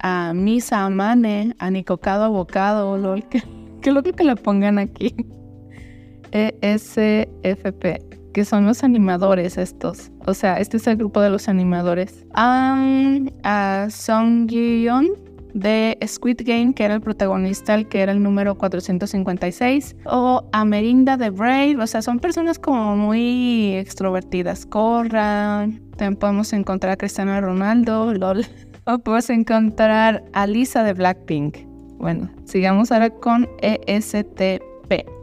a 0.00 0.34
Misa 0.34 0.84
Amane, 0.84 1.56
a 1.58 1.70
Nikokado 1.70 2.24
Abocado, 2.24 2.98
lol. 2.98 3.24
Qué, 3.80 3.90
loco 3.90 4.12
que 4.12 4.24
lo 4.24 4.36
pongan 4.36 4.78
aquí. 4.78 5.16
ESFP 6.32 8.18
que 8.34 8.44
son 8.44 8.66
los 8.66 8.84
animadores 8.84 9.56
estos. 9.56 10.10
O 10.26 10.34
sea, 10.34 10.60
este 10.60 10.76
es 10.76 10.86
el 10.86 10.98
grupo 10.98 11.22
de 11.22 11.30
los 11.30 11.48
animadores. 11.48 12.26
a 12.34 13.86
Song 13.90 14.46
Gi-yeon, 14.46 15.27
de 15.58 15.98
Squid 16.06 16.40
Game, 16.44 16.74
que 16.74 16.84
era 16.84 16.94
el 16.94 17.00
protagonista, 17.00 17.74
el 17.74 17.88
que 17.88 18.00
era 18.00 18.12
el 18.12 18.22
número 18.22 18.56
456, 18.56 19.96
o 20.06 20.44
Amerinda 20.52 21.16
de 21.16 21.30
Brave, 21.30 21.76
o 21.76 21.86
sea, 21.86 22.02
son 22.02 22.20
personas 22.20 22.58
como 22.58 22.96
muy 22.96 23.74
extrovertidas. 23.74 24.66
Corran, 24.66 25.80
también 25.96 26.16
podemos 26.16 26.52
encontrar 26.52 26.92
a 26.92 26.96
Cristiano 26.96 27.40
Ronaldo, 27.40 28.12
LOL, 28.14 28.46
o 28.84 28.98
podemos 28.98 29.30
encontrar 29.30 30.24
a 30.32 30.46
Lisa 30.46 30.82
de 30.82 30.92
Blackpink. 30.92 31.58
Bueno, 31.98 32.30
sigamos 32.44 32.92
ahora 32.92 33.10
con 33.10 33.48
ESTP. 33.60 34.67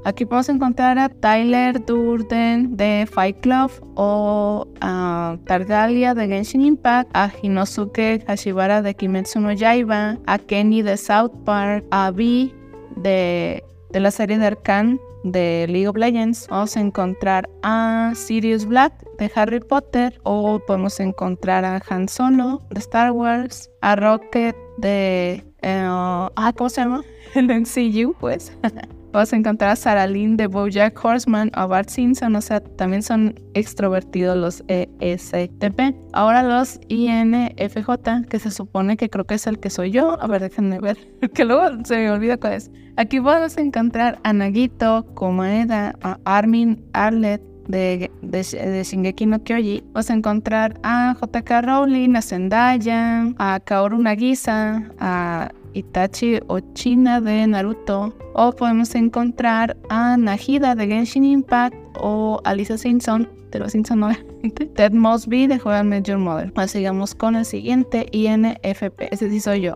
Aquí 0.05 0.25
podemos 0.25 0.49
encontrar 0.49 0.99
a 0.99 1.09
Tyler 1.09 1.83
Durden 1.83 2.77
de 2.77 3.07
Fight 3.11 3.39
Club 3.39 3.71
o 3.95 4.67
a 4.79 5.37
Tardalia 5.45 6.13
de 6.13 6.27
Genshin 6.27 6.61
Impact, 6.61 7.09
a 7.13 7.31
Hinosuke 7.41 8.23
Hashibara 8.27 8.83
de 8.83 8.93
Kimetsu 8.93 9.39
no 9.39 9.51
Yaiba, 9.51 10.19
a 10.27 10.37
Kenny 10.37 10.83
de 10.83 10.95
South 10.95 11.31
Park, 11.43 11.83
a 11.89 12.11
Vi 12.11 12.53
de, 12.97 13.63
de 13.91 13.99
la 13.99 14.11
serie 14.11 14.37
de 14.37 14.45
Arcan 14.45 14.99
de 15.23 15.65
League 15.67 15.87
of 15.87 15.97
Legends. 15.97 16.47
Vamos 16.49 16.77
a 16.77 16.81
encontrar 16.81 17.49
a 17.63 18.13
Sirius 18.13 18.65
Black 18.65 18.93
de 19.17 19.31
Harry 19.33 19.59
Potter 19.59 20.19
o 20.23 20.59
podemos 20.67 20.99
encontrar 20.99 21.65
a 21.65 21.81
Han 21.89 22.07
Solo 22.07 22.61
de 22.69 22.79
Star 22.79 23.11
Wars, 23.11 23.71
a 23.81 23.95
Rocket 23.95 24.55
de... 24.77 25.43
Ah, 25.63 26.53
¿Cómo 26.55 26.69
se 26.69 26.81
llama? 26.81 27.03
El 27.33 27.47
MCU, 27.47 28.13
pues. 28.19 28.55
Vamos 29.15 29.31
a 29.31 29.37
encontrar 29.37 29.71
a 29.71 29.75
Sarah 29.77 30.07
Lynn 30.07 30.35
de 30.35 30.47
Bojack 30.47 30.99
Horseman 31.01 31.49
o 31.55 31.69
Bart 31.69 31.87
Simpson, 31.87 32.35
o 32.35 32.41
sea, 32.41 32.59
también 32.59 33.01
son 33.01 33.39
extrovertidos 33.53 34.35
los 34.35 34.61
ESTP. 34.67 35.95
Ahora 36.11 36.43
los 36.43 36.81
INFJ, 36.89 38.27
que 38.27 38.39
se 38.39 38.51
supone 38.51 38.97
que 38.97 39.09
creo 39.09 39.23
que 39.23 39.35
es 39.35 39.47
el 39.47 39.57
que 39.59 39.69
soy 39.69 39.91
yo. 39.91 40.21
A 40.21 40.27
ver, 40.27 40.41
déjenme 40.41 40.81
ver, 40.81 40.97
que 41.33 41.45
luego 41.45 41.85
se 41.85 41.95
me 41.95 42.11
olvida 42.11 42.35
cuál 42.35 42.55
es. 42.55 42.71
Aquí 42.97 43.19
vamos 43.19 43.57
a 43.57 43.61
encontrar 43.61 44.19
a 44.23 44.33
Nagito, 44.33 45.05
Komaeda, 45.13 45.95
a 46.01 46.19
Armin, 46.25 46.83
Arlet, 46.91 47.41
de, 47.69 48.11
de, 48.21 48.83
Shingeki 48.83 49.27
no 49.27 49.41
Kyoji, 49.41 49.81
vas 49.93 50.09
a 50.09 50.13
encontrar 50.13 50.77
a 50.83 51.15
JK 51.15 51.61
Rowling, 51.63 52.17
a 52.17 52.21
Zendaya, 52.21 53.33
a 53.37 53.61
Kaoru 53.61 53.97
Nagisa, 53.97 54.91
a 54.99 55.53
Itachi 55.75 56.39
Ochina 56.47 57.21
de 57.21 57.45
Naruto, 57.45 58.13
o 58.33 58.51
podemos 58.51 58.95
encontrar 58.95 59.77
a 59.89 60.17
Nahida 60.17 60.73
de 60.73 60.87
Genshin 60.87 61.25
Impact 61.25 61.75
o 61.99 62.41
a 62.43 62.55
Lisa 62.55 62.77
Simpson 62.77 63.29
de 63.51 63.59
los 63.59 63.71
Simpson 63.71 64.03
obviamente, 64.03 64.65
Ted 64.65 64.93
Mosby 64.93 65.47
de 65.47 65.59
Juega 65.59 65.83
Major 65.83 66.17
Mother. 66.17 66.51
Ahora 66.55 66.67
sigamos 66.67 67.13
con 67.13 67.35
el 67.35 67.45
siguiente 67.45 68.07
INFP, 68.11 69.11
ese 69.11 69.29
sí 69.29 69.39
soy 69.39 69.61
yo. 69.61 69.75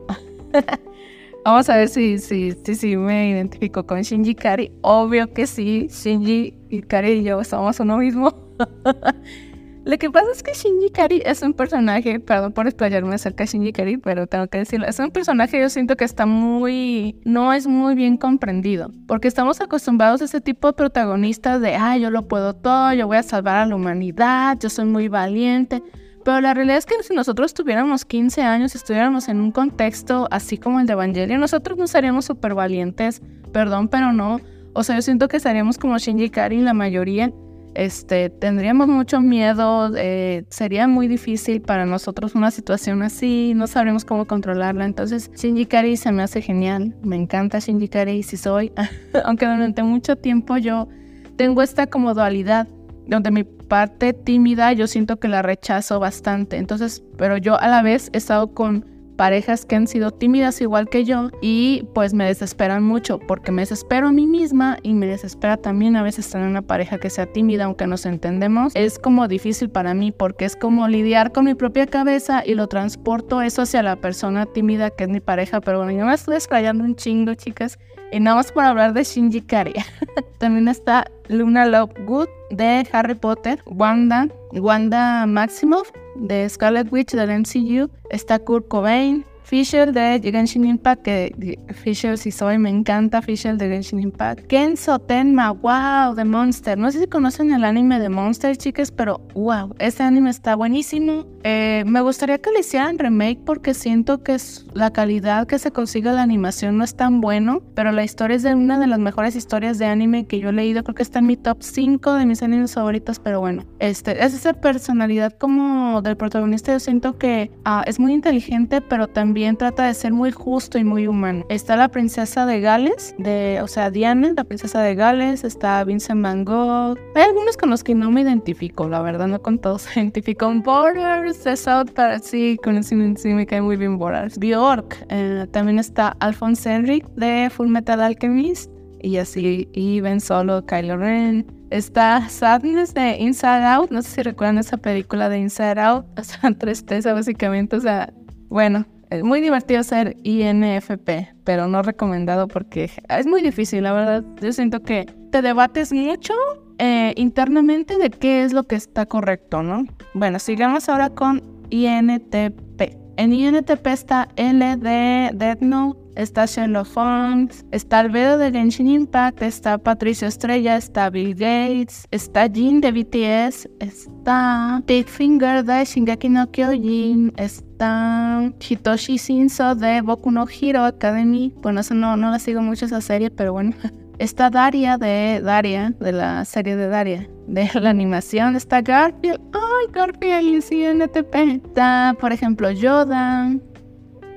Vamos 1.45 1.69
a 1.69 1.77
ver 1.77 1.87
si, 1.87 2.19
si, 2.19 2.51
si, 2.63 2.75
si, 2.75 2.97
me 2.97 3.31
identifico 3.31 3.85
con 3.85 4.01
Shinji 4.01 4.35
Kari. 4.35 4.71
Obvio 4.81 5.33
que 5.33 5.47
sí, 5.47 5.87
Shinji 5.89 6.53
y 6.69 6.81
Kari 6.81 7.11
y 7.11 7.23
yo 7.23 7.43
somos 7.43 7.79
uno 7.79 7.97
mismo. 7.97 8.33
Lo 9.85 9.97
que 9.97 10.11
pasa 10.11 10.27
es 10.31 10.43
que 10.43 10.53
Shinji 10.53 10.89
Kari 10.89 11.21
es 11.25 11.41
un 11.41 11.53
personaje, 11.53 12.19
perdón 12.19 12.51
por 12.51 12.67
explayarme 12.67 13.15
acerca 13.15 13.45
de 13.45 13.47
Shinji 13.49 13.71
Kari, 13.71 13.97
pero 13.97 14.27
tengo 14.27 14.47
que 14.47 14.59
decirlo, 14.59 14.85
es 14.85 14.99
un 14.99 15.09
personaje 15.09 15.59
yo 15.59 15.69
siento 15.69 15.95
que 15.95 16.03
está 16.03 16.25
muy, 16.25 17.15
no 17.23 17.53
es 17.53 17.65
muy 17.65 17.95
bien 17.95 18.17
comprendido, 18.17 18.91
porque 19.07 19.29
estamos 19.29 19.61
acostumbrados 19.61 20.21
a 20.21 20.25
ese 20.25 20.41
tipo 20.41 20.67
de 20.67 20.73
protagonistas 20.73 21.61
de, 21.61 21.75
ah, 21.75 21.97
yo 21.97 22.11
lo 22.11 22.27
puedo 22.27 22.53
todo, 22.53 22.93
yo 22.93 23.07
voy 23.07 23.17
a 23.17 23.23
salvar 23.23 23.57
a 23.57 23.65
la 23.65 23.75
humanidad, 23.75 24.57
yo 24.59 24.69
soy 24.69 24.85
muy 24.85 25.07
valiente. 25.07 25.81
Pero 26.25 26.41
la 26.41 26.53
realidad 26.53 26.77
es 26.77 26.85
que 26.85 27.01
si 27.01 27.15
nosotros 27.15 27.53
tuviéramos 27.53 28.03
15 28.05 28.41
años 28.41 28.75
y 28.75 28.77
estuviéramos 28.77 29.29
en 29.29 29.39
un 29.39 29.51
contexto 29.51 30.27
así 30.29 30.57
como 30.57 30.79
el 30.79 30.85
de 30.85 30.93
Evangelio, 30.93 31.37
nosotros 31.37 31.77
no 31.77 31.87
seríamos 31.87 32.25
súper 32.25 32.53
valientes, 32.53 33.21
perdón, 33.53 33.87
pero 33.87 34.11
no. 34.11 34.41
O 34.73 34.83
sea, 34.83 34.95
yo 34.95 35.01
siento 35.01 35.27
que 35.29 35.37
estaríamos 35.37 35.77
como 35.77 35.97
Shinji 35.97 36.29
Kari 36.29 36.61
la 36.61 36.73
mayoría. 36.73 37.31
Este, 37.75 38.29
tendríamos 38.29 38.87
mucho 38.87 39.21
miedo, 39.21 39.91
eh, 39.95 40.43
sería 40.49 40.87
muy 40.87 41.07
difícil 41.07 41.61
para 41.61 41.85
nosotros 41.85 42.35
una 42.35 42.51
situación 42.51 43.03
así, 43.03 43.53
no 43.55 43.67
sabremos 43.67 44.05
cómo 44.05 44.25
controlarla. 44.25 44.85
Entonces, 44.85 45.31
Shinji 45.35 45.65
Kari 45.65 45.95
se 45.95 46.11
me 46.11 46.23
hace 46.23 46.41
genial, 46.41 46.95
me 47.03 47.15
encanta 47.15 47.59
Shinji 47.59 47.87
Kari 47.87 48.23
si 48.23 48.37
soy, 48.37 48.71
aunque 49.23 49.45
durante 49.45 49.83
mucho 49.83 50.15
tiempo 50.15 50.57
yo 50.57 50.87
tengo 51.35 51.61
esta 51.61 51.87
como 51.87 52.13
dualidad 52.13 52.67
donde 53.07 53.31
mi 53.31 53.43
parte 53.43 54.13
tímida 54.13 54.73
yo 54.73 54.87
siento 54.87 55.19
que 55.19 55.27
la 55.27 55.41
rechazo 55.41 55.99
bastante. 55.99 56.57
Entonces, 56.57 57.03
pero 57.17 57.37
yo 57.37 57.59
a 57.59 57.67
la 57.67 57.81
vez 57.81 58.09
he 58.13 58.17
estado 58.17 58.53
con 58.53 58.85
parejas 59.19 59.65
que 59.65 59.75
han 59.75 59.85
sido 59.85 60.11
tímidas 60.11 60.61
igual 60.61 60.87
que 60.87 61.03
yo 61.03 61.29
y 61.41 61.85
pues 61.93 62.13
me 62.13 62.23
desesperan 62.23 62.85
mucho 62.85 63.19
porque 63.19 63.51
me 63.51 63.63
desespero 63.63 64.07
a 64.07 64.13
mí 64.13 64.25
misma 64.25 64.77
y 64.81 64.93
me 64.93 65.07
desespera 65.07 65.57
también 65.57 65.97
a 65.97 66.03
veces 66.03 66.29
tener 66.29 66.47
una 66.47 66.61
pareja 66.61 66.99
que 66.99 67.09
sea 67.09 67.25
tímida 67.25 67.65
aunque 67.65 67.85
nos 67.85 68.05
entendemos. 68.05 68.71
Es 68.77 68.97
como 68.97 69.27
difícil 69.27 69.69
para 69.69 69.93
mí 69.93 70.13
porque 70.13 70.45
es 70.45 70.55
como 70.55 70.87
lidiar 70.87 71.33
con 71.33 71.43
mi 71.43 71.53
propia 71.53 71.85
cabeza 71.85 72.43
y 72.45 72.53
lo 72.53 72.67
transporto 72.67 73.41
eso 73.41 73.63
hacia 73.63 73.83
la 73.83 73.97
persona 73.97 74.45
tímida 74.45 74.89
que 74.89 75.03
es 75.03 75.09
mi 75.09 75.19
pareja. 75.19 75.59
Pero 75.59 75.79
bueno, 75.79 75.91
yo 75.91 76.05
me 76.05 76.13
estoy 76.13 76.35
explayando 76.35 76.85
un 76.85 76.95
chingo, 76.95 77.33
chicas. 77.33 77.77
Y 78.11 78.19
nada 78.19 78.37
más 78.37 78.51
por 78.51 78.63
hablar 78.63 78.93
de 78.93 79.03
Shinji 79.03 79.41
Kari. 79.41 79.73
También 80.39 80.67
está 80.67 81.05
Luna 81.27 81.65
Lovegood 81.65 82.27
de 82.49 82.87
Harry 82.91 83.15
Potter, 83.15 83.61
Wanda, 83.65 84.27
Wanda 84.51 85.25
Maximoff 85.27 85.91
de 86.15 86.49
Scarlet 86.49 86.91
Witch 86.91 87.11
del 87.11 87.29
MCU, 87.29 87.89
está 88.09 88.39
Kurt 88.39 88.67
Cobain, 88.67 89.23
Fisher 89.49 89.91
de 89.91 90.21
Genshin 90.31 90.63
Impact, 90.63 91.01
que 91.01 91.59
Fisher 91.73 92.19
si 92.19 92.29
soy, 92.29 92.59
me 92.59 92.69
encanta 92.69 93.19
Fisher 93.19 93.57
de 93.57 93.67
Genshin 93.67 93.99
Impact. 93.99 94.45
Kenzo 94.45 94.99
Tenma, 94.99 95.49
wow, 95.49 96.13
de 96.13 96.23
Monster. 96.23 96.77
No 96.77 96.91
sé 96.91 96.99
si 96.99 97.07
conocen 97.07 97.51
el 97.51 97.63
anime 97.63 97.97
de 97.97 98.09
Monster, 98.09 98.55
chicas, 98.55 98.91
pero 98.91 99.21
wow, 99.33 99.73
ese 99.79 100.03
anime 100.03 100.29
está 100.29 100.55
buenísimo. 100.55 101.25
Eh, 101.43 101.83
me 101.87 102.01
gustaría 102.01 102.37
que 102.37 102.51
le 102.51 102.59
hicieran 102.59 102.99
remake 102.99 103.39
porque 103.43 103.73
siento 103.73 104.21
que 104.21 104.37
la 104.75 104.93
calidad 104.93 105.47
que 105.47 105.57
se 105.57 105.71
consigue 105.71 106.11
la 106.11 106.21
animación 106.21 106.77
no 106.77 106.83
es 106.83 106.95
tan 106.95 107.19
bueno, 107.19 107.63
pero 107.73 107.91
la 107.91 108.03
historia 108.03 108.35
es 108.35 108.43
de 108.43 108.53
una 108.53 108.77
de 108.77 108.85
las 108.85 108.99
mejores 108.99 109.35
historias 109.35 109.79
de 109.79 109.87
anime 109.87 110.27
que 110.27 110.39
yo 110.39 110.49
he 110.49 110.53
leído. 110.53 110.83
Creo 110.83 110.93
que 110.93 111.01
está 111.01 111.19
en 111.19 111.25
mi 111.25 111.37
top 111.37 111.63
5 111.63 112.13
de 112.13 112.27
mis 112.27 112.43
animes 112.43 112.75
favoritos, 112.75 113.17
pero 113.17 113.39
bueno, 113.39 113.65
este, 113.79 114.23
es 114.23 114.35
esa 114.35 114.53
personalidad 114.53 115.31
como 115.31 116.03
del 116.03 116.17
protagonista. 116.17 116.71
Yo 116.71 116.79
siento 116.79 117.17
que 117.17 117.49
ah, 117.65 117.83
es 117.87 117.99
muy 117.99 118.13
inteligente, 118.13 118.81
pero 118.81 119.07
también 119.07 119.38
trata 119.57 119.85
de 119.85 119.93
ser 119.93 120.13
muy 120.13 120.31
justo 120.31 120.77
y 120.77 120.83
muy 120.83 121.07
humano. 121.07 121.45
Está 121.49 121.75
la 121.75 121.89
princesa 121.89 122.45
de 122.45 122.59
Gales, 122.61 123.15
de, 123.17 123.59
o 123.63 123.67
sea, 123.67 123.89
Diana, 123.89 124.33
la 124.35 124.43
princesa 124.43 124.81
de 124.81 124.95
Gales, 124.95 125.43
está 125.43 125.83
Vincent 125.83 126.21
Van 126.21 126.45
Gogh. 126.45 126.97
Hay 127.15 127.23
algunos 127.23 127.57
con 127.57 127.69
los 127.69 127.83
que 127.83 127.95
no 127.95 128.11
me 128.11 128.21
identifico, 128.21 128.87
la 128.87 129.01
verdad, 129.01 129.27
no 129.27 129.41
con 129.41 129.59
todos 129.59 129.87
me 129.87 129.91
identifico. 130.01 130.53
Borders 130.53 131.43
de 131.43 131.55
South 131.55 131.91
Park, 131.93 132.21
sí, 132.23 132.57
con 132.63 132.77
ese 132.77 133.15
sí, 133.17 133.29
me 133.29 133.45
cae 133.45 133.61
muy 133.61 133.77
bien 133.77 133.97
Borders. 133.97 134.37
Bjork, 134.37 135.05
eh, 135.09 135.47
también 135.51 135.79
está 135.79 136.15
Alphonse 136.19 136.73
Henrik 136.73 137.07
de 137.15 137.49
Full 137.49 137.67
Metal 137.67 138.01
Alchemist 138.01 138.71
y 139.01 139.17
así, 139.17 139.69
y 139.73 140.01
Ben 140.01 140.19
Solo, 140.19 140.65
Kylo 140.65 140.97
Ren. 140.97 141.45
Está 141.69 142.27
Sadness 142.29 142.93
de 142.93 143.17
Inside 143.17 143.63
Out, 143.63 143.91
no 143.91 144.01
sé 144.01 144.09
si 144.09 144.23
recuerdan 144.23 144.57
esa 144.57 144.77
película 144.77 145.29
de 145.29 145.37
Inside 145.37 145.79
Out, 145.79 146.05
o 146.43 146.53
tristeza 146.55 147.13
básicamente, 147.13 147.75
o 147.75 147.79
sea, 147.81 148.11
bueno, 148.49 148.85
es 149.09 149.23
muy 149.23 149.41
divertido 149.41 149.83
ser 149.83 150.17
INFP, 150.23 151.33
pero 151.43 151.67
no 151.67 151.81
recomendado 151.81 152.47
porque 152.47 152.91
es 153.09 153.27
muy 153.27 153.41
difícil, 153.41 153.83
la 153.83 153.93
verdad. 153.93 154.23
Yo 154.41 154.53
siento 154.53 154.81
que 154.81 155.05
te 155.31 155.41
debates 155.41 155.91
mucho 155.91 156.33
eh, 156.77 157.13
internamente 157.17 157.97
de 157.97 158.09
qué 158.09 158.43
es 158.43 158.53
lo 158.53 158.63
que 158.63 158.75
está 158.75 159.05
correcto, 159.05 159.63
¿no? 159.63 159.85
Bueno, 160.13 160.39
sigamos 160.39 160.89
ahora 160.89 161.09
con 161.09 161.43
INTP. 161.69 162.81
En 163.17 163.33
INTP 163.33 163.87
está 163.87 164.29
L 164.37 164.77
de 164.77 165.31
Death 165.33 165.61
Note, 165.61 165.99
está 166.19 166.45
Sherlock 166.45 166.87
Holmes, 166.95 167.65
está 167.71 167.99
Albedo 167.99 168.37
de 168.37 168.51
Genshin 168.51 168.89
Impact, 168.89 169.41
está 169.41 169.77
Patricio 169.77 170.27
Estrella, 170.27 170.75
está 170.75 171.09
Bill 171.09 171.33
Gates, 171.33 172.05
está 172.11 172.49
Jin 172.49 172.81
de 172.81 172.91
BTS, 172.91 173.69
está 173.79 174.83
Finger 175.05 175.63
de 175.63 175.85
Shingeki 175.85 176.29
no 176.29 176.51
Kyojin, 176.51 177.33
está 177.37 178.51
Hitoshi 178.59 179.15
Shinzo 179.17 179.75
de 179.75 180.01
Boku 180.01 180.31
no 180.31 180.45
Hero 180.49 180.83
Academy. 180.83 181.53
Bueno, 181.61 181.79
eso 181.79 181.93
no, 181.93 182.17
no 182.17 182.31
la 182.31 182.39
sigo 182.39 182.61
mucho 182.61 182.85
esa 182.85 183.01
serie, 183.01 183.31
pero 183.31 183.53
bueno. 183.53 183.73
Está 184.19 184.49
Daria 184.49 184.97
de 184.97 185.39
Daria, 185.41 185.93
de 185.97 186.11
la 186.11 186.43
serie 186.43 186.75
de 186.75 186.89
Daria, 186.89 187.29
de 187.47 187.69
la 187.75 187.89
animación. 187.89 188.57
Está 188.57 188.81
Garfield. 188.81 189.39
¡Ay, 189.53 189.87
Garfield! 189.93 190.61
Sí, 190.61 190.83
NTP. 190.83 191.35
Está, 191.65 192.13
por 192.19 192.33
ejemplo, 192.33 192.69
Yoda. 192.69 193.49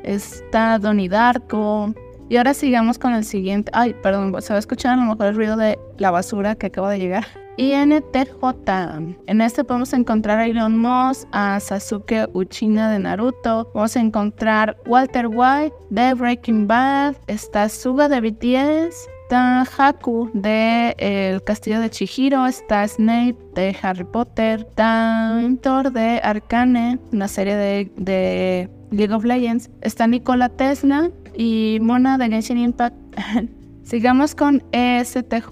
Está 0.02 0.78
Donnie 0.78 1.08
Darko. 1.08 1.94
Y 2.28 2.36
ahora 2.36 2.54
sigamos 2.54 2.98
con 2.98 3.12
el 3.12 3.24
siguiente. 3.24 3.70
Ay, 3.74 3.94
perdón, 4.02 4.34
se 4.40 4.52
va 4.52 4.56
a 4.56 4.58
escuchar 4.58 4.94
a 4.94 4.96
lo 4.96 5.02
mejor 5.02 5.26
el 5.26 5.36
ruido 5.36 5.56
de 5.56 5.78
la 5.98 6.10
basura 6.10 6.54
que 6.54 6.66
acaba 6.66 6.90
de 6.90 6.98
llegar. 6.98 7.26
INTJ. 7.58 8.32
En 9.26 9.40
este 9.42 9.64
podemos 9.64 9.92
encontrar 9.92 10.38
a 10.38 10.46
Elon 10.46 10.78
Musk, 10.78 11.28
a 11.32 11.60
Sasuke 11.60 12.26
Uchina 12.32 12.90
de 12.90 12.98
Naruto. 12.98 13.70
Vamos 13.74 13.94
a 13.96 14.00
encontrar 14.00 14.78
Walter 14.86 15.26
White 15.26 15.74
de 15.90 16.14
Breaking 16.14 16.66
Bad. 16.66 17.16
Está 17.26 17.68
Suga 17.68 18.08
de 18.08 18.20
BTS 18.22 19.08
está 19.32 19.62
Haku 19.78 20.30
de 20.34 20.94
El 20.98 21.42
Castillo 21.42 21.80
de 21.80 21.88
Chihiro, 21.88 22.46
está 22.46 22.86
Snape 22.86 23.38
de 23.54 23.74
Harry 23.80 24.04
Potter, 24.04 24.66
está 24.68 25.40
Thor 25.62 25.90
de 25.90 26.20
Arcane, 26.22 26.98
una 27.12 27.28
serie 27.28 27.56
de, 27.56 27.90
de 27.96 28.68
League 28.90 29.14
of 29.14 29.24
Legends, 29.24 29.70
está 29.80 30.06
Nikola 30.06 30.50
Tesla 30.50 31.10
y 31.34 31.78
Mona 31.80 32.18
de 32.18 32.28
Genshin 32.28 32.58
Impact. 32.58 32.94
Sigamos 33.84 34.36
con 34.36 34.62
ESTJ, 34.70 35.48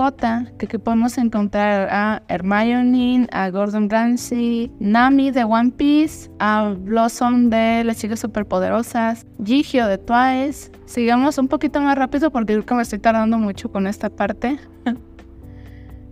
que 0.56 0.66
aquí 0.66 0.78
podemos 0.78 1.18
encontrar 1.18 1.88
a 1.90 2.22
Hermione, 2.28 3.26
a 3.32 3.50
Gordon 3.50 3.90
Ramsay, 3.90 4.70
Nami 4.78 5.32
de 5.32 5.42
One 5.44 5.72
Piece, 5.72 6.30
a 6.38 6.74
Blossom 6.78 7.50
de 7.50 7.82
Las 7.84 7.98
Chicas 7.98 8.20
Superpoderosas, 8.20 9.26
Gigio 9.44 9.86
de 9.88 9.98
Twice. 9.98 10.70
Sigamos 10.86 11.38
un 11.38 11.48
poquito 11.48 11.80
más 11.80 11.98
rápido 11.98 12.30
porque 12.30 12.54
creo 12.54 12.64
que 12.64 12.74
me 12.74 12.82
estoy 12.82 13.00
tardando 13.00 13.36
mucho 13.36 13.70
con 13.70 13.88
esta 13.88 14.08
parte. 14.08 14.58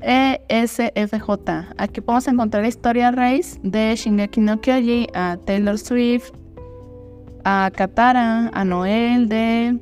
ESFJ. 0.00 1.30
Aquí 1.76 2.00
podemos 2.00 2.28
encontrar 2.28 2.62
la 2.62 2.68
historia 2.68 3.10
raíz 3.10 3.58
de 3.62 3.94
Shingeki 3.96 4.40
no 4.40 4.60
Kyoji, 4.60 5.06
a 5.14 5.36
Taylor 5.44 5.78
Swift, 5.78 6.32
a 7.44 7.70
Katara, 7.74 8.50
a 8.52 8.64
Noel 8.64 9.28
de 9.28 9.78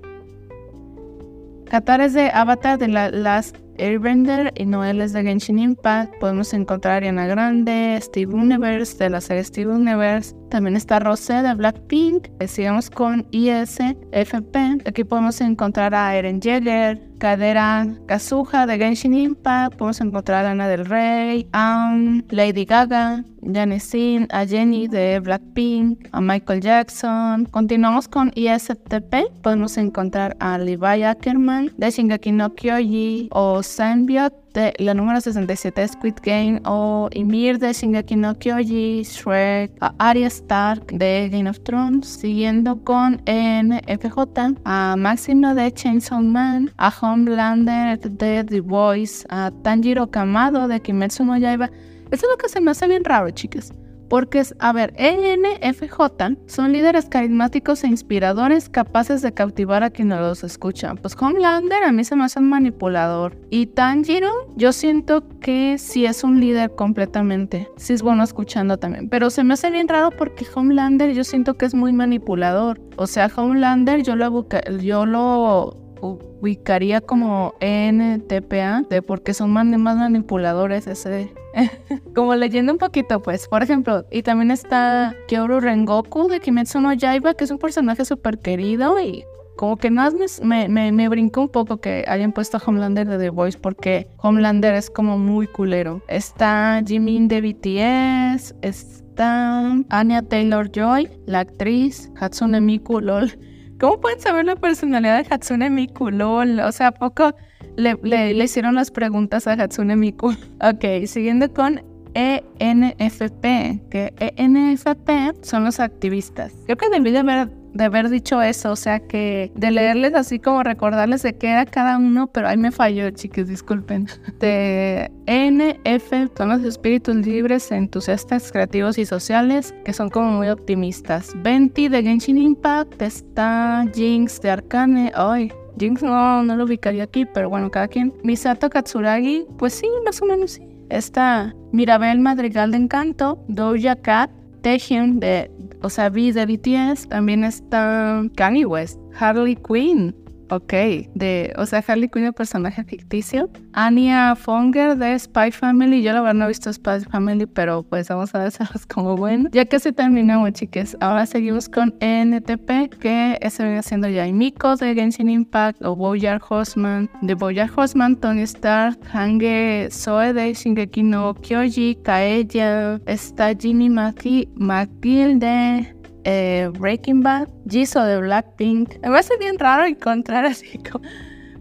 Qatar 1.69 2.01
es 2.01 2.15
de 2.15 2.31
Avatar 2.31 2.79
de 2.79 2.89
la 2.89 3.11
Last 3.11 3.57
Airbender 3.79 4.53
y 4.57 4.67
Noel 4.67 5.01
es 5.01 5.13
de 5.13 5.23
Genshin 5.23 5.59
Impact. 5.59 6.15
Podemos 6.21 6.53
encontrar 6.55 6.95
a 6.95 6.97
Ariana 6.99 7.27
Grande, 7.27 7.99
Steve 8.01 8.35
Universe 8.35 8.97
de 8.99 9.11
la 9.11 9.21
serie 9.21 9.45
Steve 9.45 9.73
Universe. 9.73 10.35
También 10.51 10.77
está 10.77 10.99
Rosé 10.99 11.43
de 11.43 11.55
Blackpink. 11.55 12.29
Sigamos 12.47 12.91
con 12.91 13.27
ISFP. 13.31 14.57
Aquí 14.87 15.05
podemos 15.05 15.41
encontrar 15.41 15.95
a 15.95 16.15
Eren 16.17 16.41
Jäger, 16.41 17.01
Cadera 17.19 17.87
Kazuha 18.07 18.67
de 18.67 18.79
Genshin 18.79 19.15
Impact. 19.15 19.77
Podemos 19.77 20.01
encontrar 20.01 20.45
a 20.47 20.53
Ana 20.53 20.69
del 20.69 20.87
Rey, 20.87 21.49
a 21.53 21.97
Lady 22.31 22.65
Gaga, 22.65 23.25
Janice 23.43 24.27
a 24.31 24.45
Jenny 24.47 24.89
de 24.89 25.21
Blackpink, 25.21 26.09
a 26.13 26.21
Michael 26.21 26.61
Jackson. 26.61 27.47
Continuamos 27.47 28.09
con 28.09 28.33
ISTP. 28.35 29.31
Podemos 29.43 29.77
encontrar 29.77 30.37
a 30.41 30.59
Levi 30.59 31.03
Ackerman 31.03 31.73
de 31.77 31.91
Shingeki 31.91 32.33
no 32.33 32.55
Kyoji 32.55 33.29
o 33.33 33.63
Sanbiot 33.67 34.33
de 34.55 34.73
la 34.79 34.95
número 34.95 35.21
67 35.21 35.89
Squid 35.89 36.15
Game 36.23 36.61
o 36.65 37.09
Ymir 37.13 37.59
de 37.59 37.73
Shingeki 37.73 38.17
no 38.17 38.35
Kyoji, 38.35 39.03
Shrek, 39.03 39.73
a 39.81 39.95
Arya 39.99 40.29
Stark 40.29 40.87
de 40.93 41.29
Game 41.31 41.51
of 41.51 41.61
Thrones, 41.61 42.07
siguiendo 42.07 42.83
con 42.85 43.21
NFJ, 43.27 44.57
a 44.65 44.97
Máximo 44.97 45.55
de 45.55 45.73
Chainsaw 45.73 46.23
Man, 46.23 46.71
a 46.79 46.93
Homelander 47.01 47.99
de 47.99 48.45
The 48.45 48.61
Voice, 48.61 49.27
a 49.29 49.51
Tanjiro 49.63 50.11
Kamado 50.11 50.69
de 50.69 50.81
Kimetsu 50.81 51.25
no 51.25 51.37
Yaiba. 51.37 51.67
Eso 52.11 52.27
es 52.27 52.31
lo 52.31 52.37
que 52.39 52.49
se 52.49 52.61
me 52.61 52.71
hace 52.71 52.87
bien 52.89 53.05
raro, 53.05 53.31
chicas. 53.31 53.73
Porque, 54.09 54.43
a 54.59 54.73
ver, 54.73 54.95
ENFJ 54.97 56.37
son 56.47 56.73
líderes 56.73 57.07
carismáticos 57.07 57.85
e 57.85 57.89
inspiradores 57.89 58.69
capaces 58.69 59.23
de 59.23 59.33
cautivar 59.33 59.83
a 59.83 59.91
quienes 59.91 60.19
los 60.21 60.45
escuchan. 60.45 60.97
Pues 60.97 61.17
Homelander 61.21 61.83
a 61.85 61.93
mí 61.93 62.05
se 62.05 62.17
me 62.17 62.25
hace 62.25 62.39
un 62.39 62.49
manipulador. 62.49 63.37
Y 63.51 63.67
Tanjiro, 63.67 64.31
yo 64.57 64.73
siento 64.73 65.25
que 65.41 65.79
sí 65.79 66.07
es 66.07 66.25
un 66.25 66.41
líder 66.41 66.75
completamente. 66.75 67.69
Sí 67.77 67.93
es 67.93 68.03
bueno 68.03 68.23
escuchando 68.23 68.79
también. 68.79 69.09
Pero 69.09 69.31
se 69.31 69.45
me 69.45 69.55
hace 69.55 69.71
bien 69.71 69.89
raro 69.89 70.11
porque 70.11 70.47
Homelander 70.55 71.13
yo 71.13 71.25
siento 71.25 71.55
que 71.55 71.67
es 71.67 71.75
muy 71.75 71.93
manipulador. 71.93 72.81
O 72.97 73.07
sea, 73.07 73.31
Homelander 73.35 74.03
yo 74.03 74.17
lo, 74.17 74.47
yo 74.81 75.07
lo 75.07 75.86
ubicaría 76.01 77.01
como 77.01 77.55
NTPA, 77.61 78.83
de 78.89 79.03
porque 79.03 79.35
son 79.35 79.51
más, 79.51 79.67
manipuladores 79.67 80.87
ese 80.87 81.33
como 82.15 82.35
leyendo 82.35 82.73
un 82.73 82.79
poquito, 82.79 83.23
pues, 83.23 83.49
por 83.49 83.63
ejemplo, 83.63 84.05
y 84.11 84.23
también 84.23 84.51
está 84.51 85.15
Kyoru 85.29 85.61
Rengoku 85.61 86.29
de 86.29 86.41
Kimetsu 86.41 86.81
no 86.81 86.93
Yaiba, 86.93 87.35
que 87.35 87.45
es 87.45 87.51
un 87.51 87.59
personaje 87.59 88.05
súper 88.05 88.39
querido 88.39 89.01
y 89.01 89.25
como 89.57 89.77
que 89.77 89.91
más 89.91 90.15
me, 90.43 90.69
me, 90.69 90.93
me, 90.93 91.09
brincó 91.09 91.41
un 91.41 91.49
poco 91.49 91.79
que 91.79 92.05
hayan 92.07 92.33
puesto 92.33 92.59
a 92.59 92.63
Homelander 92.65 93.09
de 93.09 93.19
The 93.19 93.31
Voice 93.31 93.59
porque 93.59 94.07
Homelander 94.19 94.75
es 94.75 94.91
como 94.91 95.19
muy 95.19 95.47
culero. 95.47 96.03
Está 96.09 96.83
Jimin 96.87 97.27
de 97.27 97.41
BTS, 97.41 98.55
está 98.61 99.77
Anya 99.89 100.23
Taylor 100.23 100.71
Joy, 100.71 101.11
la 101.27 101.41
actriz, 101.41 102.11
Hatsune 102.21 102.61
Miku, 102.61 103.01
lol. 103.01 103.39
¿Cómo 103.79 104.01
pueden 104.01 104.21
saber 104.21 104.45
la 104.47 104.57
personalidad 104.57 105.23
de 105.23 105.35
Hatsune 105.35 105.71
Miku, 105.71 106.11
lol? 106.11 106.61
O 106.61 106.73
sea, 106.73 106.89
¿a 106.89 106.93
poco 106.93 107.35
le, 107.77 108.45
hicieron 108.45 108.75
las 108.75 108.91
preguntas 108.91 109.47
a 109.47 109.53
Hatsune 109.53 109.97
Miku. 109.97 110.35
Ok, 110.63 111.07
siguiendo 111.07 111.53
con 111.53 111.83
ENFP, 112.15 113.43
que 113.91 114.15
ENFP 114.19 115.45
son 115.45 115.65
los 115.65 115.81
activistas. 115.81 116.55
Creo 116.65 116.79
que 116.79 116.89
debí 116.89 117.11
de 117.11 117.19
haber, 117.19 117.51
de 117.77 117.85
haber 117.85 118.09
dicho 118.09 118.41
eso, 118.41 118.73
o 118.73 118.77
sea 118.77 119.01
que 119.01 119.53
de 119.55 119.71
leerles 119.71 120.15
así 120.15 120.39
como 120.39 120.63
recordarles 120.63 121.23
de 121.23 121.37
qué 121.37 121.51
era 121.51 121.67
cada 121.67 121.99
uno, 121.99 122.27
pero 122.29 122.49
ahí 122.49 122.57
me 122.57 122.73
falló, 122.73 123.11
chicos, 123.11 123.49
disculpen. 123.49 124.09
De 124.41 125.11
ENF 125.27 126.13
son 126.37 126.49
los 126.49 126.63
espíritus 126.63 127.15
libres, 127.17 127.71
entusiastas, 127.71 128.51
creativos 128.51 128.99
y 128.99 129.05
sociales, 129.05 129.75
que 129.85 129.93
son 129.93 130.09
como 130.09 130.33
muy 130.33 130.49
optimistas. 130.49 131.33
20 131.43 131.89
de 131.89 132.03
Genshin 132.03 132.39
Impact, 132.39 133.03
está 133.03 133.85
Jinx 133.95 134.41
de 134.41 134.51
Arcane, 134.51 135.13
ay, 135.15 135.53
Jinx 135.79 136.03
no, 136.03 136.43
no 136.43 136.57
lo 136.57 136.65
ubicaría 136.65 137.05
aquí, 137.05 137.27
pero 137.27 137.51
bueno, 137.51 137.71
cada 137.71 137.89
quien. 137.89 138.15
Misato 138.23 138.71
Katsuragi, 138.71 139.47
pues 139.59 139.75
sí, 139.75 139.89
más 140.05 140.23
o 140.23 140.25
menos 140.25 140.53
sí. 140.53 140.67
Está 140.89 141.55
Mirabel 141.73 142.21
Madrigal 142.21 142.71
de 142.71 142.79
Encanto, 142.79 143.45
Doja 143.49 143.97
Cat, 143.97 144.31
Taehyung 144.63 145.21
de, 145.21 145.51
o 145.87 145.91
sea, 145.91 146.09
V 146.09 146.33
de 146.33 146.47
BTS, 146.47 147.09
también 147.09 147.45
está 147.45 148.23
Kanye 148.37 148.67
West, 148.67 148.99
Harley 149.19 149.57
Quinn, 149.57 150.15
Ok, 150.51 150.73
de, 151.15 151.53
o 151.57 151.67
sea, 151.67 151.85
Harley 151.87 152.09
Quinn, 152.09 152.27
el 152.27 152.33
personaje 152.33 152.85
ficticio. 152.85 153.51
Anya 153.73 154.37
Fonger 154.37 154.97
de 154.97 155.19
Spy 155.19 155.51
Family. 155.51 156.03
Yo 156.03 156.13
la 156.13 156.21
verdad 156.21 156.35
no 156.35 156.45
he 156.45 156.49
visto 156.49 156.73
Spy 156.73 157.01
Family, 157.11 157.47
pero 157.47 157.83
pues 157.83 158.09
vamos 158.09 158.35
a 158.35 158.39
verlas 158.39 158.87
como 158.89 159.17
bueno. 159.17 159.49
Ya 159.53 159.67
se 159.79 159.93
terminamos, 159.93 160.53
chiques. 160.53 160.97
Ahora 161.01 161.27
seguimos 161.27 161.69
con 161.69 161.95
NTP, 162.01 162.99
que 163.01 163.39
se 163.51 163.63
viene 163.63 163.79
haciendo 163.79 164.09
ya 164.09 164.27
Miko 164.27 164.77
de 164.77 164.95
Genshin 164.95 165.29
Impact, 165.29 165.83
o 165.85 165.97
Boyar 165.97 166.41
Horseman 166.49 167.11
de 167.23 167.35
Boyar 167.35 167.71
Horseman, 167.75 168.17
Tony 168.17 168.43
Stark, 168.43 168.99
Hange 169.13 169.89
Soe 169.91 170.33
de 170.33 170.55
Shingeki 170.55 171.03
no 171.03 171.35
Kyoji, 171.35 171.99
Kaeya, 172.03 173.01
está 173.07 173.55
Ginny 173.55 173.91
Maki, 173.91 174.49
de 174.57 175.96
eh, 176.27 176.71
Breaking 176.79 177.23
Bad, 177.23 177.49
Jisoo 177.69 178.03
de 178.03 178.19
Blackpink. 178.19 178.95
Me 179.01 179.09
parece 179.09 179.37
bien 179.39 179.59
raro 179.59 179.85
encontrar 179.87 180.45
así 180.45 180.79
como 180.79 181.05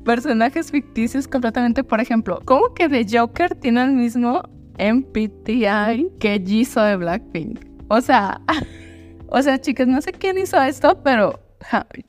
personajes 0.03 0.71
ficticios 0.71 1.27
completamente. 1.27 1.83
Por 1.83 2.01
ejemplo, 2.01 2.41
¿cómo 2.45 2.73
que 2.73 2.89
The 2.89 3.05
Joker 3.07 3.53
tiene 3.55 3.83
el 3.83 3.91
mismo 3.91 4.41
MPTI 4.79 6.09
que 6.19 6.43
Jisoo 6.43 6.83
de 6.83 6.97
Blackpink? 6.97 7.63
O 7.89 8.01
sea, 8.01 8.41
o 9.27 9.39
sea, 9.41 9.61
chicas, 9.61 9.87
no 9.87 10.01
sé 10.01 10.11
quién 10.11 10.39
hizo 10.39 10.59
esto, 10.59 10.99
pero 11.03 11.39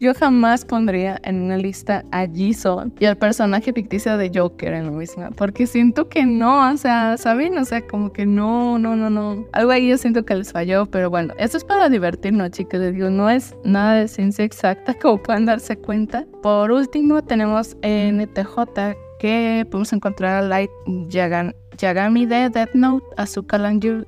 yo 0.00 0.14
jamás 0.14 0.64
pondría 0.64 1.18
en 1.24 1.42
una 1.42 1.56
lista 1.56 2.04
a 2.12 2.26
Jisoo 2.26 2.90
y 2.98 3.06
al 3.06 3.16
personaje 3.16 3.72
ficticio 3.72 4.16
de 4.16 4.30
Joker 4.34 4.74
en 4.74 4.86
la 4.86 4.90
misma, 4.90 5.30
porque 5.30 5.66
siento 5.66 6.08
que 6.08 6.26
no, 6.26 6.70
o 6.70 6.76
sea, 6.76 7.16
¿saben? 7.16 7.56
O 7.58 7.64
sea, 7.64 7.86
como 7.86 8.12
que 8.12 8.26
no, 8.26 8.78
no, 8.78 8.96
no, 8.96 9.10
no. 9.10 9.44
Algo 9.52 9.70
ahí 9.70 9.88
yo 9.88 9.98
siento 9.98 10.24
que 10.24 10.34
les 10.34 10.52
falló, 10.52 10.86
pero 10.86 11.10
bueno, 11.10 11.34
esto 11.38 11.56
es 11.56 11.64
para 11.64 11.88
divertirnos, 11.88 12.50
chicos. 12.50 12.80
Les 12.80 12.94
digo, 12.94 13.10
no 13.10 13.30
es 13.30 13.54
nada 13.64 13.94
de 13.94 14.08
ciencia 14.08 14.44
exacta, 14.44 14.94
como 15.00 15.22
pueden 15.22 15.46
darse 15.46 15.76
cuenta. 15.76 16.26
Por 16.42 16.70
último, 16.70 17.22
tenemos 17.22 17.76
NTJ, 17.82 18.96
que 19.18 19.66
podemos 19.70 19.92
encontrar 19.92 20.44
a 20.44 20.46
Light 20.46 20.70
Yagami 21.08 22.26
de 22.26 22.50
Death 22.50 22.74
Note, 22.74 23.04
Azuka 23.16 23.58
Langyu 23.58 24.04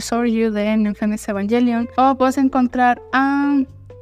Soryu 0.00 0.52
de 0.52 0.72
Infinite 0.72 1.30
Evangelion, 1.30 1.88
o 1.96 2.16
puedes 2.16 2.38
encontrar 2.38 3.00
a 3.12 3.56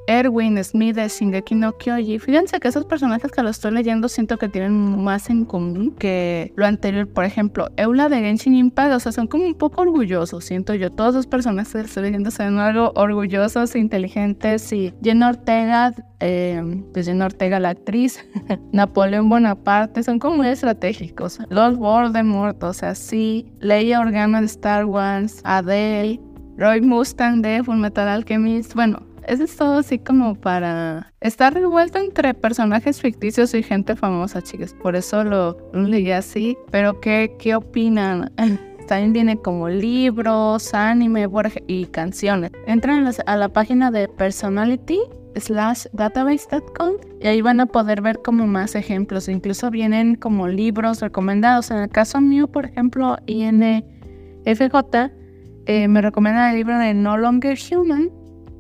Erwin 0.07 0.63
Smith 0.65 0.97
de 0.97 1.09
Shingeki 1.09 1.55
no 1.55 1.73
Kyoji. 1.73 2.19
Fíjense 2.19 2.59
que 2.59 2.69
esos 2.69 2.85
personajes 2.85 3.31
que 3.31 3.43
los 3.43 3.57
estoy 3.57 3.73
leyendo 3.73 4.09
siento 4.09 4.37
que 4.37 4.49
tienen 4.49 5.03
más 5.03 5.31
en 5.31 5.45
común 5.45 5.95
que 5.99 6.53
lo 6.57 6.67
anterior. 6.67 7.09
Por 7.09 7.25
ejemplo, 7.25 7.69
Eula 7.77 8.09
de 8.09 8.21
Genshin 8.21 8.55
Impact, 8.55 8.95
o 8.95 9.01
sea, 9.01 9.13
son 9.13 9.27
como 9.27 9.45
un 9.45 9.55
poco 9.55 9.83
orgullosos, 9.83 10.45
siento 10.45 10.75
yo. 10.75 10.91
Todos 10.91 11.15
los 11.15 11.27
personajes 11.27 11.73
que 11.73 11.81
estoy 11.81 12.05
leyendo 12.05 12.31
son 12.31 12.59
algo 12.59 12.93
orgullosos, 12.97 13.77
inteligentes 13.77 14.73
y 14.73 14.93
Jen 15.03 15.23
Ortega, 15.23 15.95
eh, 16.21 16.83
pues 16.93 17.07
Jen 17.07 17.23
Ortega 17.23 17.61
la 17.61 17.71
actriz, 17.71 18.25
Napoleón 18.73 19.29
Bonaparte, 19.29 20.03
son 20.03 20.19
como 20.19 20.39
muy 20.39 20.49
estratégicos. 20.49 21.39
Lord 21.49 21.77
Voldemort, 21.77 22.63
o 22.63 22.73
sea, 22.73 22.95
sí. 22.95 23.47
Leia 23.61 24.01
Organa 24.01 24.41
de 24.41 24.47
Star 24.47 24.85
Wars, 24.85 25.41
Adele, 25.45 26.21
Roy 26.57 26.81
Mustang 26.81 27.43
de 27.43 27.63
Fullmetal 27.65 28.09
Alchemist, 28.09 28.75
bueno, 28.75 29.12
eso 29.27 29.45
es 29.45 29.57
todo 29.57 29.79
así 29.79 29.99
como 29.99 30.35
para 30.35 31.13
estar 31.21 31.55
revuelto 31.55 31.99
entre 31.99 32.35
personajes 32.35 33.01
ficticios 33.01 33.55
y 33.55 33.63
gente 33.63 33.97
famosa, 33.97 34.43
chicas. 34.43 34.75
Por 34.75 34.97
eso 34.97 35.25
lo, 35.25 35.57
leí 35.73 36.11
así. 36.11 36.57
Pero 36.71 37.01
¿qué, 37.01 37.35
qué 37.39 37.55
opinan? 37.55 38.33
También 38.89 39.13
viene 39.13 39.37
como 39.37 39.69
libros, 39.69 40.75
anime 40.75 41.29
y 41.67 41.87
canciones. 41.87 42.51
Entran 42.67 43.09
a 43.27 43.37
la 43.37 43.49
página 43.49 43.91
de 43.91 44.09
personality 44.09 45.01
slash 45.37 45.87
database.com 45.93 46.97
y 47.21 47.27
ahí 47.27 47.41
van 47.41 47.61
a 47.61 47.67
poder 47.67 48.03
ver 48.03 48.21
como 48.23 48.47
más 48.47 48.75
ejemplos. 48.75 49.29
Incluso 49.29 49.71
vienen 49.71 50.17
como 50.17 50.49
libros 50.49 51.01
recomendados. 51.01 51.71
En 51.71 51.79
el 51.79 51.89
caso 51.89 52.21
mío, 52.21 52.49
por 52.49 52.67
ejemplo, 52.67 53.17
INFJ, 53.27 53.85
eh, 55.67 55.89
me 55.89 56.03
recomienda 56.03 56.51
el 56.51 56.57
libro 56.57 56.77
de 56.79 56.93
No 56.93 57.17
Longer 57.17 57.57
Human 57.71 58.11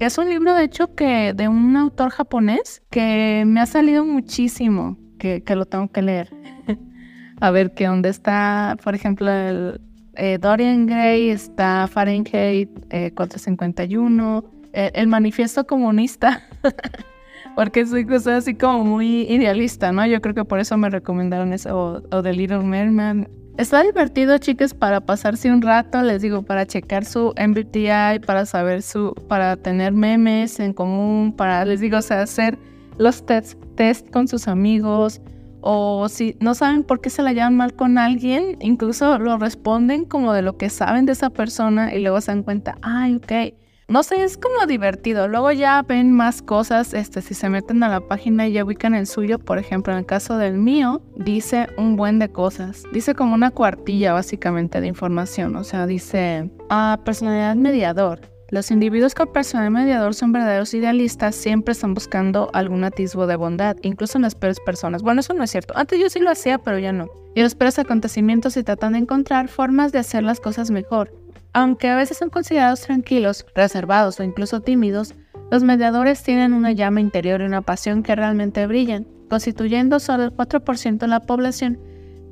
es 0.07 0.19
un 0.19 0.29
libro, 0.29 0.55
de 0.55 0.65
hecho, 0.65 0.95
que 0.95 1.33
de 1.35 1.49
un 1.49 1.77
autor 1.77 2.11
japonés 2.11 2.83
que 2.91 3.45
me 3.47 3.61
ha 3.61 3.67
salido 3.67 4.05
muchísimo, 4.05 4.99
que, 5.19 5.43
lo 5.49 5.67
tengo 5.67 5.89
que 5.89 6.03
leer. 6.03 6.31
a 7.41 7.51
ver 7.51 7.75
qué 7.75 7.87
dónde 7.87 8.09
está, 8.09 8.77
por 8.83 8.95
ejemplo, 8.95 9.31
el, 9.31 9.81
eh, 10.15 10.39
Dorian 10.41 10.87
Gray, 10.87 11.31
está 11.31 11.89
Fahrenheit 11.89 12.71
451, 13.15 14.45
eh, 14.73 14.91
el 14.95 15.07
manifiesto 15.07 15.67
comunista. 15.67 16.43
porque 17.57 17.87
soy 17.87 18.07
cosa 18.07 18.37
así 18.37 18.55
como 18.55 18.85
muy 18.85 19.23
idealista, 19.23 19.93
¿no? 19.93 20.07
Yo 20.07 20.21
creo 20.21 20.35
que 20.35 20.45
por 20.45 20.59
eso 20.59 20.77
me 20.77 20.91
recomendaron 20.91 21.53
eso, 21.53 21.77
o, 21.77 22.17
o 22.17 22.23
The 22.23 22.33
Little 22.33 22.61
Merman. 22.61 23.29
Está 23.59 23.83
divertido, 23.83 24.39
chicas, 24.39 24.73
para 24.73 25.03
pasarse 25.03 25.53
un 25.53 25.61
rato, 25.61 26.03
les 26.03 26.23
digo, 26.23 26.43
para 26.43 26.67
checar 26.67 27.05
su 27.05 27.35
MBTI, 27.37 28.21
para 28.27 28.47
saber 28.47 28.81
su, 28.81 29.15
para 29.29 29.57
tener 29.57 29.93
memes 29.93 30.59
en 30.59 30.73
común, 30.73 31.35
para, 31.37 31.65
les 31.67 31.81
digo, 31.81 31.99
o 31.99 32.03
sea, 32.03 32.23
hacer 32.23 32.59
los 32.97 33.27
test, 33.27 33.63
test 33.75 34.11
con 34.11 34.27
sus 34.27 34.49
amigos, 34.49 35.21
o 35.61 36.09
si 36.09 36.35
no 36.41 36.55
saben 36.55 36.83
por 36.83 37.03
qué 37.03 37.11
se 37.11 37.23
la 37.23 37.35
llevan 37.35 37.57
mal 37.57 37.75
con 37.75 37.99
alguien, 37.99 38.57
incluso 38.61 39.19
lo 39.19 39.37
responden 39.37 40.07
como 40.07 40.33
de 40.33 40.41
lo 40.41 40.57
que 40.57 40.71
saben 40.71 41.05
de 41.05 41.13
esa 41.13 41.29
persona 41.29 41.95
y 41.95 42.01
luego 42.01 42.23
se 42.23 42.33
dan 42.33 42.43
cuenta, 42.43 42.79
ay, 42.81 43.17
ok. 43.17 43.55
No 43.93 44.03
sé, 44.03 44.25
es 44.25 44.39
como 44.39 44.65
divertido. 44.65 45.29
Luego 45.29 45.53
ya 45.53 45.83
ven 45.83 46.13
más 46.13 46.41
cosas, 46.41 46.95
este, 46.95 47.21
si 47.21 47.35
se 47.35 47.51
meten 47.51 47.83
a 47.83 47.91
la 47.91 48.01
página 48.01 48.49
y 48.49 48.53
ya 48.55 48.65
ubican 48.65 48.95
el 48.95 49.07
suyo, 49.07 49.39
por 49.39 49.59
ejemplo, 49.59 49.93
en 49.93 49.99
el 49.99 50.07
caso 50.07 50.39
del 50.39 50.55
mío, 50.55 51.03
dice 51.15 51.69
un 51.77 51.97
buen 51.97 52.19
de 52.19 52.33
cosas. 52.33 52.85
Dice 52.95 53.15
como 53.15 53.35
una 53.35 53.51
cuartilla 53.51 54.15
básicamente 54.15 54.81
de 54.81 54.87
información, 54.87 55.57
o 55.57 55.63
sea, 55.63 55.87
dice, 55.87 56.51
ah, 56.71 57.01
personalidad 57.05 57.55
mediador. 57.55 58.21
Los 58.49 58.71
individuos 58.71 59.15
con 59.15 59.31
personalidad 59.31 59.83
mediador 59.83 60.15
son 60.15 60.33
verdaderos 60.33 60.73
idealistas, 60.73 61.35
siempre 61.35 61.73
están 61.73 61.93
buscando 61.93 62.49
algún 62.55 62.85
atisbo 62.85 63.27
de 63.27 63.37
bondad, 63.37 63.77
incluso 63.83 64.17
en 64.17 64.23
las 64.23 64.35
peores 64.35 64.59
personas. 64.61 65.03
Bueno, 65.03 65.21
eso 65.21 65.35
no 65.35 65.45
es 65.45 65.51
cierto. 65.51 65.77
Antes 65.77 66.01
yo 66.01 66.09
sí 66.09 66.19
lo 66.19 66.31
hacía, 66.31 66.57
pero 66.57 66.79
ya 66.79 66.93
no. 66.93 67.09
Y 67.35 67.43
los 67.43 67.55
peores 67.55 67.79
acontecimientos 67.79 68.57
y 68.57 68.63
tratan 68.63 68.95
de 68.95 69.01
encontrar 69.01 69.49
formas 69.49 69.93
de 69.93 69.99
hacer 69.99 70.23
las 70.23 70.41
cosas 70.41 70.71
mejor. 70.71 71.13
Aunque 71.53 71.89
a 71.89 71.97
veces 71.97 72.19
son 72.19 72.31
considerados 72.31 72.81
tranquilos, 72.81 73.47
reservados 73.55 74.19
o 74.21 74.23
incluso 74.23 74.61
tímidos, 74.61 75.15
los 75.51 75.63
mediadores 75.63 76.23
tienen 76.23 76.55
una 76.55 76.73
llama 76.73 77.01
interior 77.01 77.41
y 77.43 77.45
una 77.45 77.63
pasión 77.63 78.03
que 78.03 78.17
realmente 78.17 78.67
brillan, 78.67 79.07
constituyendo 79.29 80.01
solo 80.01 80.25
el 80.25 80.33
4% 80.33 80.99
de 80.99 81.09
la 81.09 81.21
población. 81.21 81.79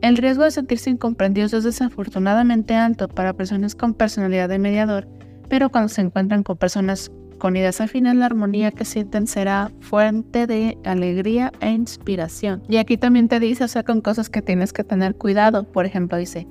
El 0.00 0.16
riesgo 0.16 0.44
de 0.44 0.50
sentirse 0.50 0.88
incomprendidos 0.88 1.52
es 1.52 1.64
desafortunadamente 1.64 2.74
alto 2.74 3.08
para 3.08 3.34
personas 3.34 3.74
con 3.74 3.92
personalidad 3.92 4.48
de 4.48 4.58
mediador 4.58 5.06
pero 5.50 5.68
cuando 5.68 5.88
se 5.88 6.00
encuentran 6.00 6.44
con 6.44 6.56
personas 6.56 7.10
con 7.38 7.56
ideas 7.56 7.80
afines, 7.80 8.14
la 8.14 8.26
armonía 8.26 8.70
que 8.70 8.84
sienten 8.84 9.26
será 9.26 9.72
fuente 9.80 10.46
de 10.46 10.78
alegría 10.84 11.52
e 11.60 11.70
inspiración. 11.70 12.62
Y 12.68 12.76
aquí 12.76 12.96
también 12.96 13.28
te 13.28 13.40
dice, 13.40 13.64
o 13.64 13.68
sea, 13.68 13.82
con 13.82 14.00
cosas 14.00 14.30
que 14.30 14.42
tienes 14.42 14.72
que 14.72 14.84
tener 14.84 15.16
cuidado. 15.16 15.64
Por 15.64 15.86
ejemplo, 15.86 16.18
dice, 16.18 16.46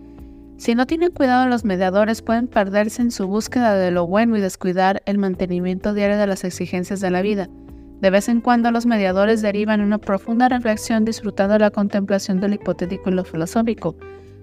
si 0.59 0.75
no 0.75 0.85
tienen 0.85 1.11
cuidado 1.11 1.47
los 1.47 1.63
mediadores 1.63 2.21
pueden 2.21 2.49
perderse 2.49 3.01
en 3.01 3.11
su 3.11 3.27
búsqueda 3.27 3.75
de 3.75 3.91
lo 3.91 4.05
bueno 4.05 4.35
y 4.35 4.41
descuidar 4.41 5.01
el 5.05 5.17
mantenimiento 5.17 5.93
diario 5.93 6.17
de 6.17 6.27
las 6.27 6.43
exigencias 6.43 6.99
de 6.99 7.09
la 7.09 7.21
vida. 7.21 7.47
De 8.01 8.09
vez 8.09 8.27
en 8.27 8.41
cuando 8.41 8.69
los 8.69 8.85
mediadores 8.85 9.41
derivan 9.41 9.79
una 9.79 9.99
profunda 9.99 10.49
reflexión 10.49 11.05
disfrutando 11.05 11.57
la 11.57 11.71
contemplación 11.71 12.41
de 12.41 12.49
lo 12.49 12.55
hipotético 12.55 13.09
y 13.09 13.13
lo 13.13 13.23
filosófico, 13.23 13.95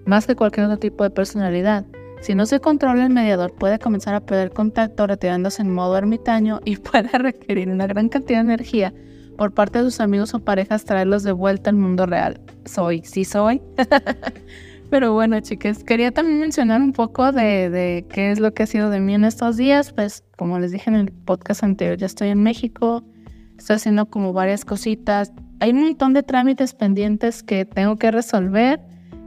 más 0.07 0.25
que 0.25 0.35
cualquier 0.35 0.65
otro 0.65 0.79
tipo 0.79 1.03
de 1.03 1.11
personalidad. 1.11 1.85
Si 2.21 2.33
no 2.33 2.47
se 2.47 2.59
controla 2.59 3.05
el 3.05 3.13
mediador 3.13 3.53
puede 3.53 3.77
comenzar 3.77 4.15
a 4.15 4.25
perder 4.25 4.49
contacto 4.49 5.05
retirándose 5.05 5.61
en 5.61 5.71
modo 5.71 5.99
ermitaño 5.99 6.61
y 6.65 6.77
puede 6.77 7.15
requerir 7.15 7.69
una 7.69 7.85
gran 7.85 8.09
cantidad 8.09 8.39
de 8.39 8.53
energía 8.53 8.91
por 9.37 9.53
parte 9.53 9.77
de 9.77 9.85
sus 9.85 9.99
amigos 9.99 10.33
o 10.33 10.39
parejas 10.39 10.83
traerlos 10.83 11.21
de 11.21 11.31
vuelta 11.31 11.69
al 11.69 11.75
mundo 11.75 12.07
real. 12.07 12.41
Soy, 12.65 13.03
sí 13.03 13.23
soy. 13.23 13.61
Pero 14.89 15.13
bueno, 15.13 15.39
chicas, 15.41 15.83
quería 15.83 16.11
también 16.11 16.39
mencionar 16.39 16.81
un 16.81 16.93
poco 16.93 17.31
de, 17.31 17.69
de, 17.69 18.05
qué 18.09 18.31
es 18.31 18.39
lo 18.39 18.53
que 18.53 18.63
ha 18.63 18.67
sido 18.67 18.89
de 18.89 19.01
mí 19.01 19.13
en 19.13 19.25
estos 19.25 19.57
días. 19.57 19.91
Pues 19.91 20.23
como 20.37 20.59
les 20.59 20.71
dije 20.71 20.89
en 20.89 20.95
el 20.95 21.11
podcast 21.11 21.63
anterior, 21.63 21.97
ya 21.97 22.05
estoy 22.05 22.29
en 22.29 22.41
México, 22.41 23.03
estoy 23.57 23.75
haciendo 23.75 24.05
como 24.09 24.31
varias 24.31 24.63
cositas. 24.63 25.33
Hay 25.59 25.71
un 25.71 25.81
montón 25.81 26.13
de 26.13 26.23
trámites 26.23 26.73
pendientes 26.73 27.43
que 27.43 27.65
tengo 27.65 27.97
que 27.97 28.11
resolver 28.11 28.79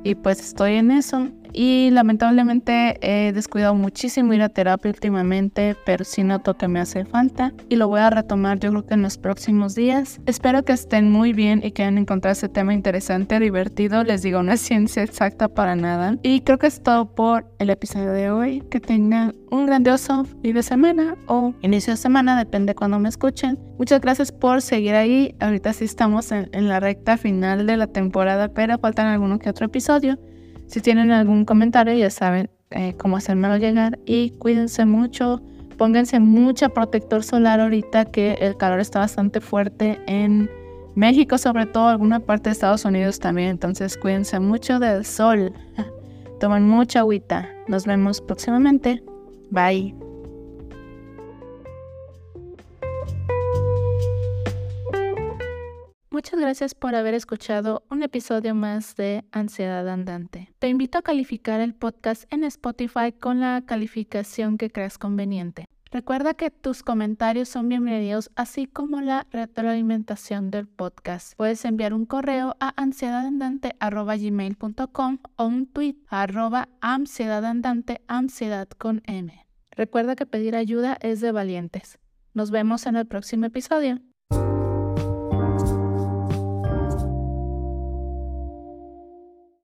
y 0.02 0.14
pues 0.14 0.40
estoy 0.40 0.74
en 0.74 0.90
eso. 0.92 1.28
Y 1.52 1.90
lamentablemente 1.90 2.98
he 3.00 3.32
descuidado 3.32 3.74
muchísimo 3.74 4.32
ir 4.32 4.42
a 4.42 4.48
terapia 4.48 4.90
últimamente, 4.90 5.76
pero 5.84 6.04
sí 6.04 6.22
noto 6.22 6.56
que 6.56 6.68
me 6.68 6.80
hace 6.80 7.04
falta 7.04 7.52
y 7.68 7.76
lo 7.76 7.88
voy 7.88 8.00
a 8.00 8.10
retomar 8.10 8.58
yo 8.58 8.70
creo 8.70 8.86
que 8.86 8.94
en 8.94 9.02
los 9.02 9.18
próximos 9.18 9.74
días. 9.74 10.20
Espero 10.26 10.64
que 10.64 10.72
estén 10.72 11.10
muy 11.10 11.32
bien 11.32 11.60
y 11.64 11.72
que 11.72 11.82
hayan 11.82 11.98
encontrado 11.98 12.32
este 12.32 12.48
tema 12.48 12.74
interesante, 12.74 13.38
divertido. 13.38 14.04
Les 14.04 14.22
digo, 14.22 14.42
no 14.42 14.52
es 14.52 14.60
ciencia 14.60 15.02
exacta 15.02 15.48
para 15.48 15.76
nada. 15.76 16.16
Y 16.22 16.40
creo 16.40 16.58
que 16.58 16.66
es 16.66 16.82
todo 16.82 17.14
por 17.14 17.46
el 17.58 17.70
episodio 17.70 18.12
de 18.12 18.30
hoy. 18.30 18.62
Que 18.70 18.80
tengan 18.80 19.34
un 19.50 19.66
grandioso 19.66 20.24
fin 20.42 20.54
de 20.54 20.62
semana 20.62 21.16
o 21.26 21.54
inicio 21.62 21.92
de 21.92 21.96
semana, 21.96 22.38
depende 22.38 22.74
cuando 22.74 22.98
me 22.98 23.08
escuchen. 23.08 23.58
Muchas 23.78 24.00
gracias 24.00 24.32
por 24.32 24.62
seguir 24.62 24.94
ahí. 24.94 25.34
Ahorita 25.40 25.72
sí 25.72 25.84
estamos 25.84 26.32
en, 26.32 26.48
en 26.52 26.68
la 26.68 26.80
recta 26.80 27.16
final 27.16 27.66
de 27.66 27.76
la 27.76 27.86
temporada, 27.86 28.48
pero 28.48 28.78
faltan 28.78 29.06
alguno 29.06 29.38
que 29.38 29.50
otro 29.50 29.66
episodio. 29.66 30.18
Si 30.70 30.80
tienen 30.80 31.10
algún 31.10 31.44
comentario, 31.44 31.94
ya 31.94 32.10
saben 32.10 32.48
eh, 32.70 32.94
cómo 32.96 33.16
hacérmelo 33.16 33.56
llegar 33.56 33.98
y 34.06 34.30
cuídense 34.30 34.86
mucho. 34.86 35.42
Pónganse 35.76 36.20
mucha 36.20 36.68
protector 36.68 37.24
solar 37.24 37.58
ahorita 37.58 38.04
que 38.04 38.34
el 38.34 38.56
calor 38.56 38.78
está 38.78 39.00
bastante 39.00 39.40
fuerte 39.40 40.00
en 40.06 40.48
México, 40.94 41.38
sobre 41.38 41.66
todo 41.66 41.88
alguna 41.88 42.20
parte 42.20 42.50
de 42.50 42.52
Estados 42.52 42.84
Unidos 42.84 43.18
también. 43.18 43.48
Entonces 43.48 43.96
cuídense 43.96 44.38
mucho 44.38 44.78
del 44.78 45.04
sol. 45.04 45.52
Tomen 46.38 46.68
mucha 46.68 47.00
agüita. 47.00 47.48
Nos 47.66 47.84
vemos 47.84 48.20
próximamente. 48.20 49.02
Bye. 49.50 50.09
Muchas 56.20 56.38
gracias 56.38 56.74
por 56.74 56.94
haber 56.94 57.14
escuchado 57.14 57.82
un 57.88 58.02
episodio 58.02 58.54
más 58.54 58.94
de 58.94 59.24
Ansiedad 59.32 59.88
Andante. 59.88 60.52
Te 60.58 60.68
invito 60.68 60.98
a 60.98 61.02
calificar 61.02 61.62
el 61.62 61.72
podcast 61.72 62.30
en 62.30 62.44
Spotify 62.44 63.10
con 63.18 63.40
la 63.40 63.62
calificación 63.64 64.58
que 64.58 64.70
creas 64.70 64.98
conveniente. 64.98 65.64
Recuerda 65.90 66.34
que 66.34 66.50
tus 66.50 66.82
comentarios 66.82 67.48
son 67.48 67.70
bienvenidos, 67.70 68.30
así 68.36 68.66
como 68.66 69.00
la 69.00 69.26
retroalimentación 69.30 70.50
del 70.50 70.68
podcast. 70.68 71.32
Puedes 71.38 71.64
enviar 71.64 71.94
un 71.94 72.04
correo 72.04 72.54
a 72.60 72.74
ansiedadandante.gmail.com 72.76 75.18
o 75.36 75.46
un 75.46 75.66
tweet 75.68 75.96
a 76.10 76.20
arroba 76.20 76.68
ansiedadandante, 76.82 78.02
ansiedad 78.08 78.68
con 78.68 79.00
M. 79.06 79.46
Recuerda 79.70 80.16
que 80.16 80.26
pedir 80.26 80.54
ayuda 80.54 80.98
es 81.00 81.22
de 81.22 81.32
valientes. 81.32 81.98
Nos 82.34 82.50
vemos 82.50 82.84
en 82.84 82.96
el 82.96 83.06
próximo 83.06 83.46
episodio. 83.46 84.02